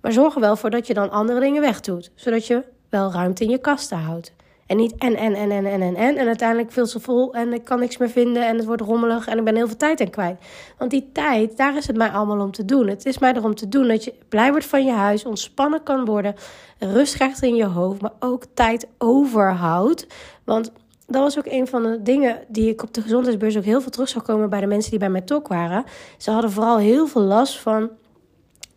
Maar 0.00 0.12
zorg 0.12 0.34
er 0.34 0.40
wel 0.40 0.56
voor 0.56 0.70
dat 0.70 0.86
je 0.86 0.94
dan 0.94 1.10
andere 1.10 1.40
dingen 1.40 1.60
wegdoet. 1.60 2.10
Zodat 2.14 2.46
je 2.46 2.62
wel 2.88 3.12
ruimte 3.12 3.44
in 3.44 3.50
je 3.50 3.58
kasten 3.58 3.98
houdt. 3.98 4.32
En 4.72 4.78
niet 4.78 4.94
en, 4.98 5.16
en, 5.16 5.34
en, 5.34 5.50
en, 5.50 5.66
en, 5.66 5.82
en, 5.82 5.96
en. 5.96 6.16
En 6.16 6.26
uiteindelijk 6.26 6.72
veel 6.72 6.86
ze 6.86 7.00
vol 7.00 7.34
en 7.34 7.52
ik 7.52 7.64
kan 7.64 7.80
niks 7.80 7.96
meer 7.96 8.10
vinden 8.10 8.46
en 8.46 8.56
het 8.56 8.64
wordt 8.64 8.82
rommelig 8.82 9.26
en 9.26 9.38
ik 9.38 9.44
ben 9.44 9.56
heel 9.56 9.66
veel 9.66 9.76
tijd 9.76 10.00
aan 10.00 10.10
kwijt. 10.10 10.40
Want 10.78 10.90
die 10.90 11.10
tijd, 11.12 11.56
daar 11.56 11.76
is 11.76 11.86
het 11.86 11.96
mij 11.96 12.08
allemaal 12.08 12.40
om 12.40 12.50
te 12.50 12.64
doen. 12.64 12.88
Het 12.88 13.06
is 13.06 13.18
mij 13.18 13.32
erom 13.34 13.54
te 13.54 13.68
doen 13.68 13.88
dat 13.88 14.04
je 14.04 14.14
blij 14.28 14.50
wordt 14.50 14.66
van 14.66 14.84
je 14.84 14.92
huis, 14.92 15.24
ontspannen 15.24 15.82
kan 15.82 16.04
worden, 16.04 16.34
rust 16.78 17.14
krijgt 17.14 17.42
in 17.42 17.54
je 17.54 17.64
hoofd, 17.64 18.00
maar 18.00 18.12
ook 18.20 18.44
tijd 18.54 18.86
overhoudt. 18.98 20.06
Want 20.44 20.72
dat 21.06 21.22
was 21.22 21.38
ook 21.38 21.46
een 21.46 21.66
van 21.66 21.82
de 21.82 22.02
dingen 22.02 22.38
die 22.48 22.68
ik 22.68 22.82
op 22.82 22.94
de 22.94 23.02
gezondheidsbeurs 23.02 23.56
ook 23.56 23.64
heel 23.64 23.80
veel 23.80 23.90
terug 23.90 24.08
zag 24.08 24.22
komen 24.22 24.50
bij 24.50 24.60
de 24.60 24.66
mensen 24.66 24.90
die 24.90 24.98
bij 25.00 25.10
mij 25.10 25.20
talk 25.20 25.48
waren. 25.48 25.84
Ze 26.18 26.30
hadden 26.30 26.50
vooral 26.50 26.78
heel 26.78 27.06
veel 27.06 27.22
last 27.22 27.58
van 27.58 27.90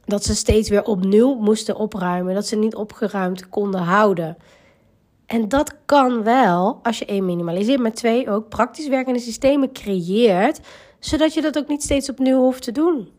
dat 0.06 0.24
ze 0.24 0.36
steeds 0.36 0.70
weer 0.70 0.84
opnieuw 0.84 1.36
moesten 1.36 1.76
opruimen, 1.76 2.34
dat 2.34 2.48
ze 2.48 2.56
niet 2.56 2.76
opgeruimd 2.76 3.50
konden 3.50 3.82
houden. 3.82 4.38
En 5.26 5.50
dat 5.50 5.76
kan 5.86 6.24
wel 6.24 6.80
als 6.84 7.00
je 7.00 7.06
één 7.06 7.26
minimaliseert, 7.26 7.80
maar 7.80 7.92
twee 7.92 8.30
ook 8.30 8.50
praktisch 8.50 8.88
werkende 8.88 9.20
systemen 9.20 9.72
creëert, 9.72 10.60
zodat 11.00 11.34
je 11.34 11.42
dat 11.42 11.58
ook 11.58 11.68
niet 11.68 11.84
steeds 11.84 12.10
opnieuw 12.10 12.40
hoeft 12.40 12.64
te 12.64 12.72
doen. 12.72 13.10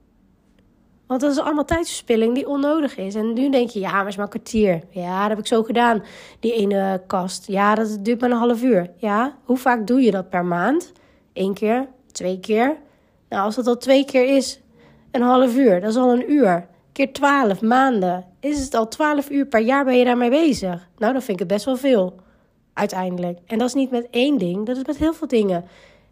Want 1.07 1.21
dat 1.21 1.31
is 1.31 1.38
allemaal 1.38 1.64
tijdverspilling 1.64 2.35
die 2.35 2.49
onnodig 2.49 2.97
is. 2.97 3.14
En 3.14 3.33
nu 3.33 3.51
denk 3.51 3.71
je, 3.71 3.81
ja, 3.81 3.92
maar 3.92 4.07
is 4.07 4.16
maar 4.16 4.25
een 4.25 4.31
kwartier. 4.31 4.81
Ja, 4.90 5.21
dat 5.21 5.29
heb 5.29 5.38
ik 5.38 5.47
zo 5.47 5.62
gedaan, 5.62 6.03
die 6.40 6.53
ene 6.53 7.03
kast. 7.07 7.47
Ja, 7.47 7.75
dat 7.75 7.99
duurt 8.05 8.21
maar 8.21 8.31
een 8.31 8.37
half 8.37 8.62
uur. 8.62 8.90
Ja, 8.97 9.37
hoe 9.45 9.57
vaak 9.57 9.87
doe 9.87 10.01
je 10.01 10.11
dat 10.11 10.31
per 10.31 10.45
maand? 10.45 10.92
Eén 11.33 11.55
keer? 11.55 11.88
Twee 12.12 12.40
keer? 12.40 12.77
Nou, 13.29 13.42
als 13.45 13.55
dat 13.55 13.66
al 13.66 13.77
twee 13.77 14.05
keer 14.05 14.37
is, 14.37 14.61
een 15.11 15.23
half 15.23 15.57
uur, 15.57 15.81
dat 15.81 15.90
is 15.90 15.97
al 15.97 16.12
een 16.12 16.33
uur 16.33 16.66
keer 16.92 17.12
12 17.12 17.62
maanden. 17.62 18.25
Is 18.46 18.64
het 18.64 18.74
al 18.74 18.88
12 18.88 19.30
uur 19.30 19.46
per 19.46 19.61
jaar 19.61 19.85
ben 19.85 19.96
je 19.96 20.04
daarmee 20.04 20.30
bezig? 20.30 20.88
Nou, 20.98 21.12
dan 21.12 21.22
vind 21.22 21.28
ik 21.30 21.38
het 21.38 21.48
best 21.48 21.64
wel 21.64 21.76
veel. 21.76 22.14
Uiteindelijk. 22.72 23.38
En 23.46 23.59
dat 23.59 23.68
is 23.68 23.74
niet 23.74 23.90
met 23.90 24.06
één 24.11 24.38
ding, 24.38 24.66
dat 24.66 24.76
is 24.76 24.85
met 24.85 24.96
heel 24.96 25.14
veel 25.14 25.26
dingen. 25.26 25.64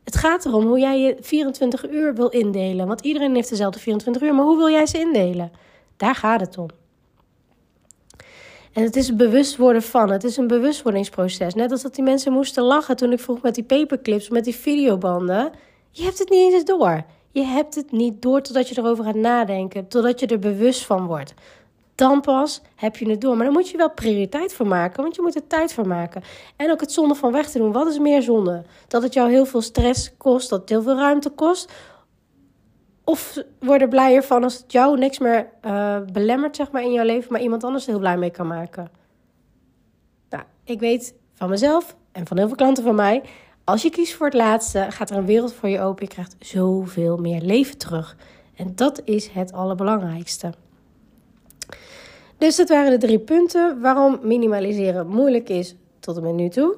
Het 0.05 0.17
gaat 0.17 0.45
erom 0.45 0.67
hoe 0.67 0.79
jij 0.79 1.01
je 1.01 1.17
24 1.21 1.91
uur 1.91 2.15
wil 2.15 2.29
indelen. 2.29 2.87
Want 2.87 3.01
iedereen 3.01 3.35
heeft 3.35 3.49
dezelfde 3.49 3.79
24 3.79 4.23
uur, 4.23 4.35
maar 4.35 4.45
hoe 4.45 4.57
wil 4.57 4.71
jij 4.71 4.87
ze 4.87 4.99
indelen? 4.99 5.53
Daar 5.97 6.15
gaat 6.15 6.41
het 6.41 6.59
om. 6.59 6.69
En 8.73 8.83
het 8.83 8.97
is 8.97 9.17
bewust 9.17 9.57
worden 9.57 9.83
van. 9.83 10.11
Het 10.11 10.25
is 10.25 10.37
een 10.37 10.47
bewustwordingsproces. 10.47 11.55
Net 11.55 11.71
als 11.71 11.83
dat 11.83 11.95
die 11.95 12.05
mensen 12.05 12.33
moesten 12.33 12.63
lachen 12.63 12.97
toen 12.97 13.13
ik 13.13 13.21
vroeg 13.21 13.43
met 13.43 13.55
die 13.55 13.65
paperclips, 13.65 14.29
met 14.29 14.45
die 14.45 14.55
videobanden. 14.55 15.53
Je 15.91 16.03
hebt 16.03 16.19
het 16.19 16.31
niet 16.31 16.53
eens 16.53 16.65
door. 16.65 17.05
Je 17.31 17.43
hebt 17.43 17.75
het 17.75 17.93
niet 17.93 18.23
door 18.23 18.41
totdat 18.41 18.69
je 18.69 18.79
erover 18.79 19.05
gaat 19.05 19.15
nadenken, 19.15 19.89
totdat 19.89 20.21
je 20.21 20.27
er 20.27 20.39
bewust 20.39 20.85
van 20.85 21.07
wordt. 21.07 21.35
Dan 21.95 22.21
pas 22.21 22.63
heb 22.75 22.97
je 22.97 23.11
het 23.11 23.21
door. 23.21 23.37
Maar 23.37 23.45
dan 23.45 23.55
moet 23.55 23.69
je 23.69 23.77
wel 23.77 23.91
prioriteit 23.91 24.53
voor 24.53 24.67
maken, 24.67 25.03
want 25.03 25.15
je 25.15 25.23
moet 25.23 25.35
er 25.35 25.47
tijd 25.47 25.73
voor 25.73 25.87
maken. 25.87 26.23
En 26.57 26.71
ook 26.71 26.81
het 26.81 26.93
zonde 26.93 27.15
van 27.15 27.33
weg 27.33 27.51
te 27.51 27.59
doen. 27.59 27.73
Wat 27.73 27.87
is 27.87 27.99
meer 27.99 28.23
zonde? 28.23 28.63
Dat 28.89 29.03
het 29.03 29.15
jou 29.15 29.31
heel 29.31 29.47
veel 29.47 29.63
stress 29.63 30.17
kost, 30.17 30.51
dat 30.51 30.61
het 30.61 30.69
heel 30.69 30.83
veel 30.83 30.97
ruimte 30.97 31.31
kost. 31.31 31.73
Of 33.05 33.39
word 33.59 33.81
er 33.81 33.89
blijer 33.89 34.23
van 34.23 34.45
als 34.45 34.55
het 34.55 34.73
jou 34.73 34.99
niks 34.99 35.19
meer 35.19 35.49
uh, 35.63 35.97
belemmert 36.13 36.57
zeg 36.57 36.71
maar, 36.71 36.83
in 36.83 36.93
jouw 36.93 37.05
leven, 37.05 37.33
maar 37.33 37.41
iemand 37.41 37.65
anders 37.65 37.85
er 37.85 37.91
heel 37.91 37.99
blij 37.99 38.17
mee 38.17 38.31
kan 38.31 38.47
maken. 38.47 38.91
Nou, 40.31 40.43
ik 40.65 40.81
weet 40.81 41.15
van 41.35 41.49
mezelf 41.49 41.97
en 42.13 42.27
van 42.27 42.37
heel 42.37 42.47
veel 42.47 42.57
klanten 42.57 42.85
van 42.85 42.95
mij 42.95 43.23
als 43.65 43.83
je 43.83 43.91
kiest 43.91 44.15
voor 44.15 44.27
het 44.27 44.35
laatste, 44.35 44.87
gaat 44.91 45.11
er 45.11 45.17
een 45.17 45.27
wereld 45.27 45.53
voor 45.53 45.69
je 45.69 45.81
open. 45.81 46.05
Je 46.05 46.11
krijgt 46.11 46.37
zoveel 46.39 47.17
meer 47.17 47.41
leven 47.41 47.79
terug. 47.79 48.17
En 48.57 48.75
dat 48.75 49.01
is 49.05 49.29
het 49.29 49.53
allerbelangrijkste. 49.53 50.53
Dus 52.39 52.57
dat 52.57 52.69
waren 52.69 52.91
de 52.91 53.07
drie 53.07 53.19
punten 53.19 53.81
waarom 53.81 54.19
minimaliseren 54.23 55.07
moeilijk 55.07 55.49
is 55.49 55.77
tot 56.01 56.17
en 56.17 56.23
met 56.23 56.35
nu 56.35 56.49
toe. 56.49 56.77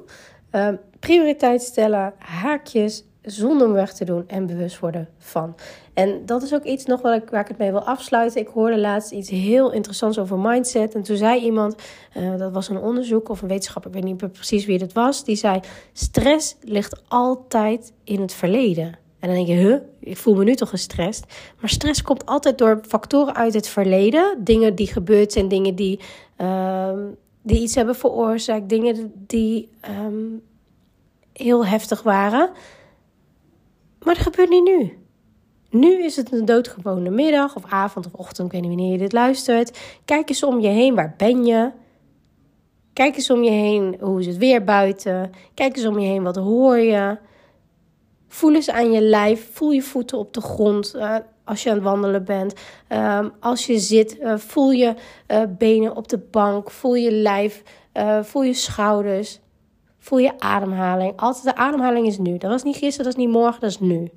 Uh, 0.52 0.68
prioriteit 1.00 1.62
stellen, 1.62 2.14
haakjes, 2.18 3.04
zonder 3.22 3.72
weg 3.72 3.92
te 3.92 4.04
doen 4.04 4.24
en 4.26 4.46
bewust 4.46 4.78
worden 4.78 5.08
van. 5.18 5.54
En 5.94 6.26
dat 6.26 6.42
is 6.42 6.54
ook 6.54 6.64
iets 6.64 6.84
nog 6.84 7.00
waar 7.00 7.14
ik, 7.14 7.30
waar 7.30 7.40
ik 7.40 7.48
het 7.48 7.58
mee 7.58 7.70
wil 7.70 7.86
afsluiten. 7.86 8.40
Ik 8.40 8.48
hoorde 8.48 8.78
laatst 8.78 9.12
iets 9.12 9.30
heel 9.30 9.72
interessants 9.72 10.18
over 10.18 10.38
mindset. 10.38 10.94
En 10.94 11.02
toen 11.02 11.16
zei 11.16 11.40
iemand, 11.40 11.74
uh, 12.16 12.38
dat 12.38 12.52
was 12.52 12.68
een 12.68 12.78
onderzoek 12.78 13.28
of 13.28 13.42
een 13.42 13.48
wetenschapper, 13.48 13.90
ik 13.90 13.96
weet 13.96 14.04
niet 14.04 14.32
precies 14.32 14.66
wie 14.66 14.78
het 14.78 14.92
was, 14.92 15.24
die 15.24 15.36
zei: 15.36 15.60
stress 15.92 16.56
ligt 16.60 17.02
altijd 17.08 17.92
in 18.04 18.20
het 18.20 18.32
verleden. 18.32 19.05
En 19.20 19.28
dan 19.28 19.34
denk 19.34 19.46
je, 19.46 19.54
huh, 19.54 19.76
ik 20.00 20.16
voel 20.16 20.34
me 20.34 20.44
nu 20.44 20.54
toch 20.54 20.68
gestrest. 20.68 21.24
Maar 21.60 21.70
stress 21.70 22.02
komt 22.02 22.26
altijd 22.26 22.58
door 22.58 22.80
factoren 22.88 23.34
uit 23.34 23.54
het 23.54 23.68
verleden. 23.68 24.44
Dingen 24.44 24.74
die 24.74 24.86
gebeurd 24.86 25.32
zijn, 25.32 25.48
dingen 25.48 25.74
die, 25.74 26.00
uh, 26.40 26.92
die 27.42 27.60
iets 27.60 27.74
hebben 27.74 27.94
veroorzaakt, 27.94 28.68
dingen 28.68 29.12
die 29.14 29.68
um, 30.06 30.42
heel 31.32 31.66
heftig 31.66 32.02
waren. 32.02 32.50
Maar 34.02 34.14
dat 34.14 34.22
gebeurt 34.22 34.48
niet 34.48 34.64
nu. 34.64 34.98
Nu 35.70 36.04
is 36.04 36.16
het 36.16 36.32
een 36.32 36.44
doodgewone 36.44 37.10
middag 37.10 37.56
of 37.56 37.64
avond 37.68 38.06
of 38.06 38.12
ochtend, 38.12 38.46
ik 38.46 38.52
weet 38.52 38.60
niet 38.60 38.70
wanneer 38.70 38.92
je 38.92 38.98
dit 38.98 39.12
luistert. 39.12 39.78
Kijk 40.04 40.28
eens 40.28 40.42
om 40.42 40.60
je 40.60 40.68
heen, 40.68 40.94
waar 40.94 41.14
ben 41.16 41.44
je? 41.44 41.70
Kijk 42.92 43.16
eens 43.16 43.30
om 43.30 43.42
je 43.42 43.50
heen, 43.50 43.96
hoe 44.00 44.20
is 44.20 44.26
het 44.26 44.36
weer 44.36 44.64
buiten? 44.64 45.32
Kijk 45.54 45.76
eens 45.76 45.86
om 45.86 45.98
je 45.98 46.06
heen, 46.06 46.22
wat 46.22 46.36
hoor 46.36 46.78
je? 46.78 47.16
Voel 48.28 48.54
eens 48.54 48.70
aan 48.70 48.92
je 48.92 49.00
lijf, 49.00 49.48
voel 49.52 49.70
je 49.70 49.82
voeten 49.82 50.18
op 50.18 50.34
de 50.34 50.40
grond 50.40 50.92
uh, 50.96 51.16
als 51.44 51.62
je 51.62 51.68
aan 51.68 51.74
het 51.74 51.84
wandelen 51.84 52.24
bent. 52.24 52.54
Uh, 52.92 53.26
als 53.40 53.66
je 53.66 53.78
zit, 53.78 54.18
uh, 54.18 54.36
voel 54.36 54.70
je 54.70 54.94
uh, 55.28 55.42
benen 55.58 55.96
op 55.96 56.08
de 56.08 56.18
bank, 56.18 56.70
voel 56.70 56.94
je 56.94 57.10
lijf, 57.12 57.62
voel 58.22 58.42
je 58.42 58.54
schouders. 58.54 59.40
Voel 59.98 60.18
je 60.18 60.40
ademhaling. 60.40 61.12
Altijd 61.16 61.44
de 61.44 61.56
ademhaling 61.56 62.06
is 62.06 62.18
nu. 62.18 62.38
Dat 62.38 62.50
was 62.50 62.62
niet 62.62 62.76
gisteren, 62.76 63.04
dat 63.04 63.16
is 63.16 63.24
niet 63.24 63.34
morgen, 63.34 63.60
dat 63.60 63.70
is 63.70 63.78
nu. 63.78 64.10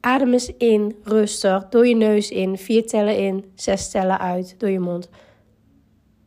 Adem 0.00 0.32
eens 0.32 0.52
in, 0.56 0.96
rustig, 1.02 1.68
door 1.68 1.86
je 1.86 1.94
neus 1.94 2.30
in, 2.30 2.58
vier 2.58 2.86
tellen 2.86 3.16
in, 3.16 3.44
zes 3.54 3.90
tellen 3.90 4.18
uit, 4.18 4.54
door 4.58 4.70
je 4.70 4.80
mond. 4.80 5.08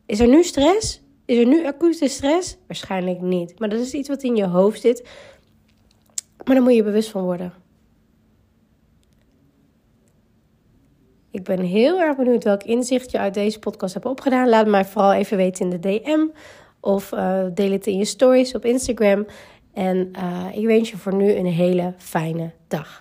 Is 0.06 0.20
er 0.20 0.28
nu 0.28 0.44
stress? 0.44 1.02
Is 1.26 1.38
er 1.38 1.46
nu 1.46 1.65
acute 1.65 2.08
stress? 2.08 2.58
Waarschijnlijk 2.67 3.22
niet. 3.22 3.60
Maar 3.60 3.70
dat 3.70 3.80
is 3.80 3.94
iets 3.94 4.10
wat 4.10 4.24
in 4.24 4.36
je 4.36 4.46
hoofd 4.46 4.82
zit. 4.82 5.10
Maar 6.44 6.56
daar 6.56 6.64
moet 6.64 6.76
je 6.76 6.84
bewust 6.84 7.10
van 7.10 7.24
worden. 7.24 7.54
Ik 11.32 11.44
ben 11.44 11.60
heel 11.60 12.00
erg 12.00 12.18
benieuwd 12.18 12.44
welk 12.44 12.64
inzicht 12.64 13.12
je 13.12 13.20
uit 13.20 13.34
deze 13.34 13.60
podcast 13.60 13.94
hebt 13.94 14.06
opgedaan. 14.06 14.50
Laat 14.50 14.68
mij 14.68 14.86
vooral 14.86 15.14
even 15.14 15.38
weten 15.38 15.70
in 15.70 15.80
de 15.80 16.00
DM. 16.00 16.28
Of 16.80 17.12
uh, 17.12 17.44
deel 17.54 17.72
het 17.72 17.88
in 17.88 17.98
je 17.98 18.06
stories 18.06 18.56
op 18.56 18.66
Instagram. 18.66 19.26
En 19.74 20.12
uh, 20.18 20.46
ik 20.54 20.66
wens 20.66 20.90
je 20.90 20.98
voor 20.98 21.16
nu 21.16 21.32
een 21.32 21.46
hele 21.46 21.94
fijne 21.98 22.52
dag. 22.68 23.01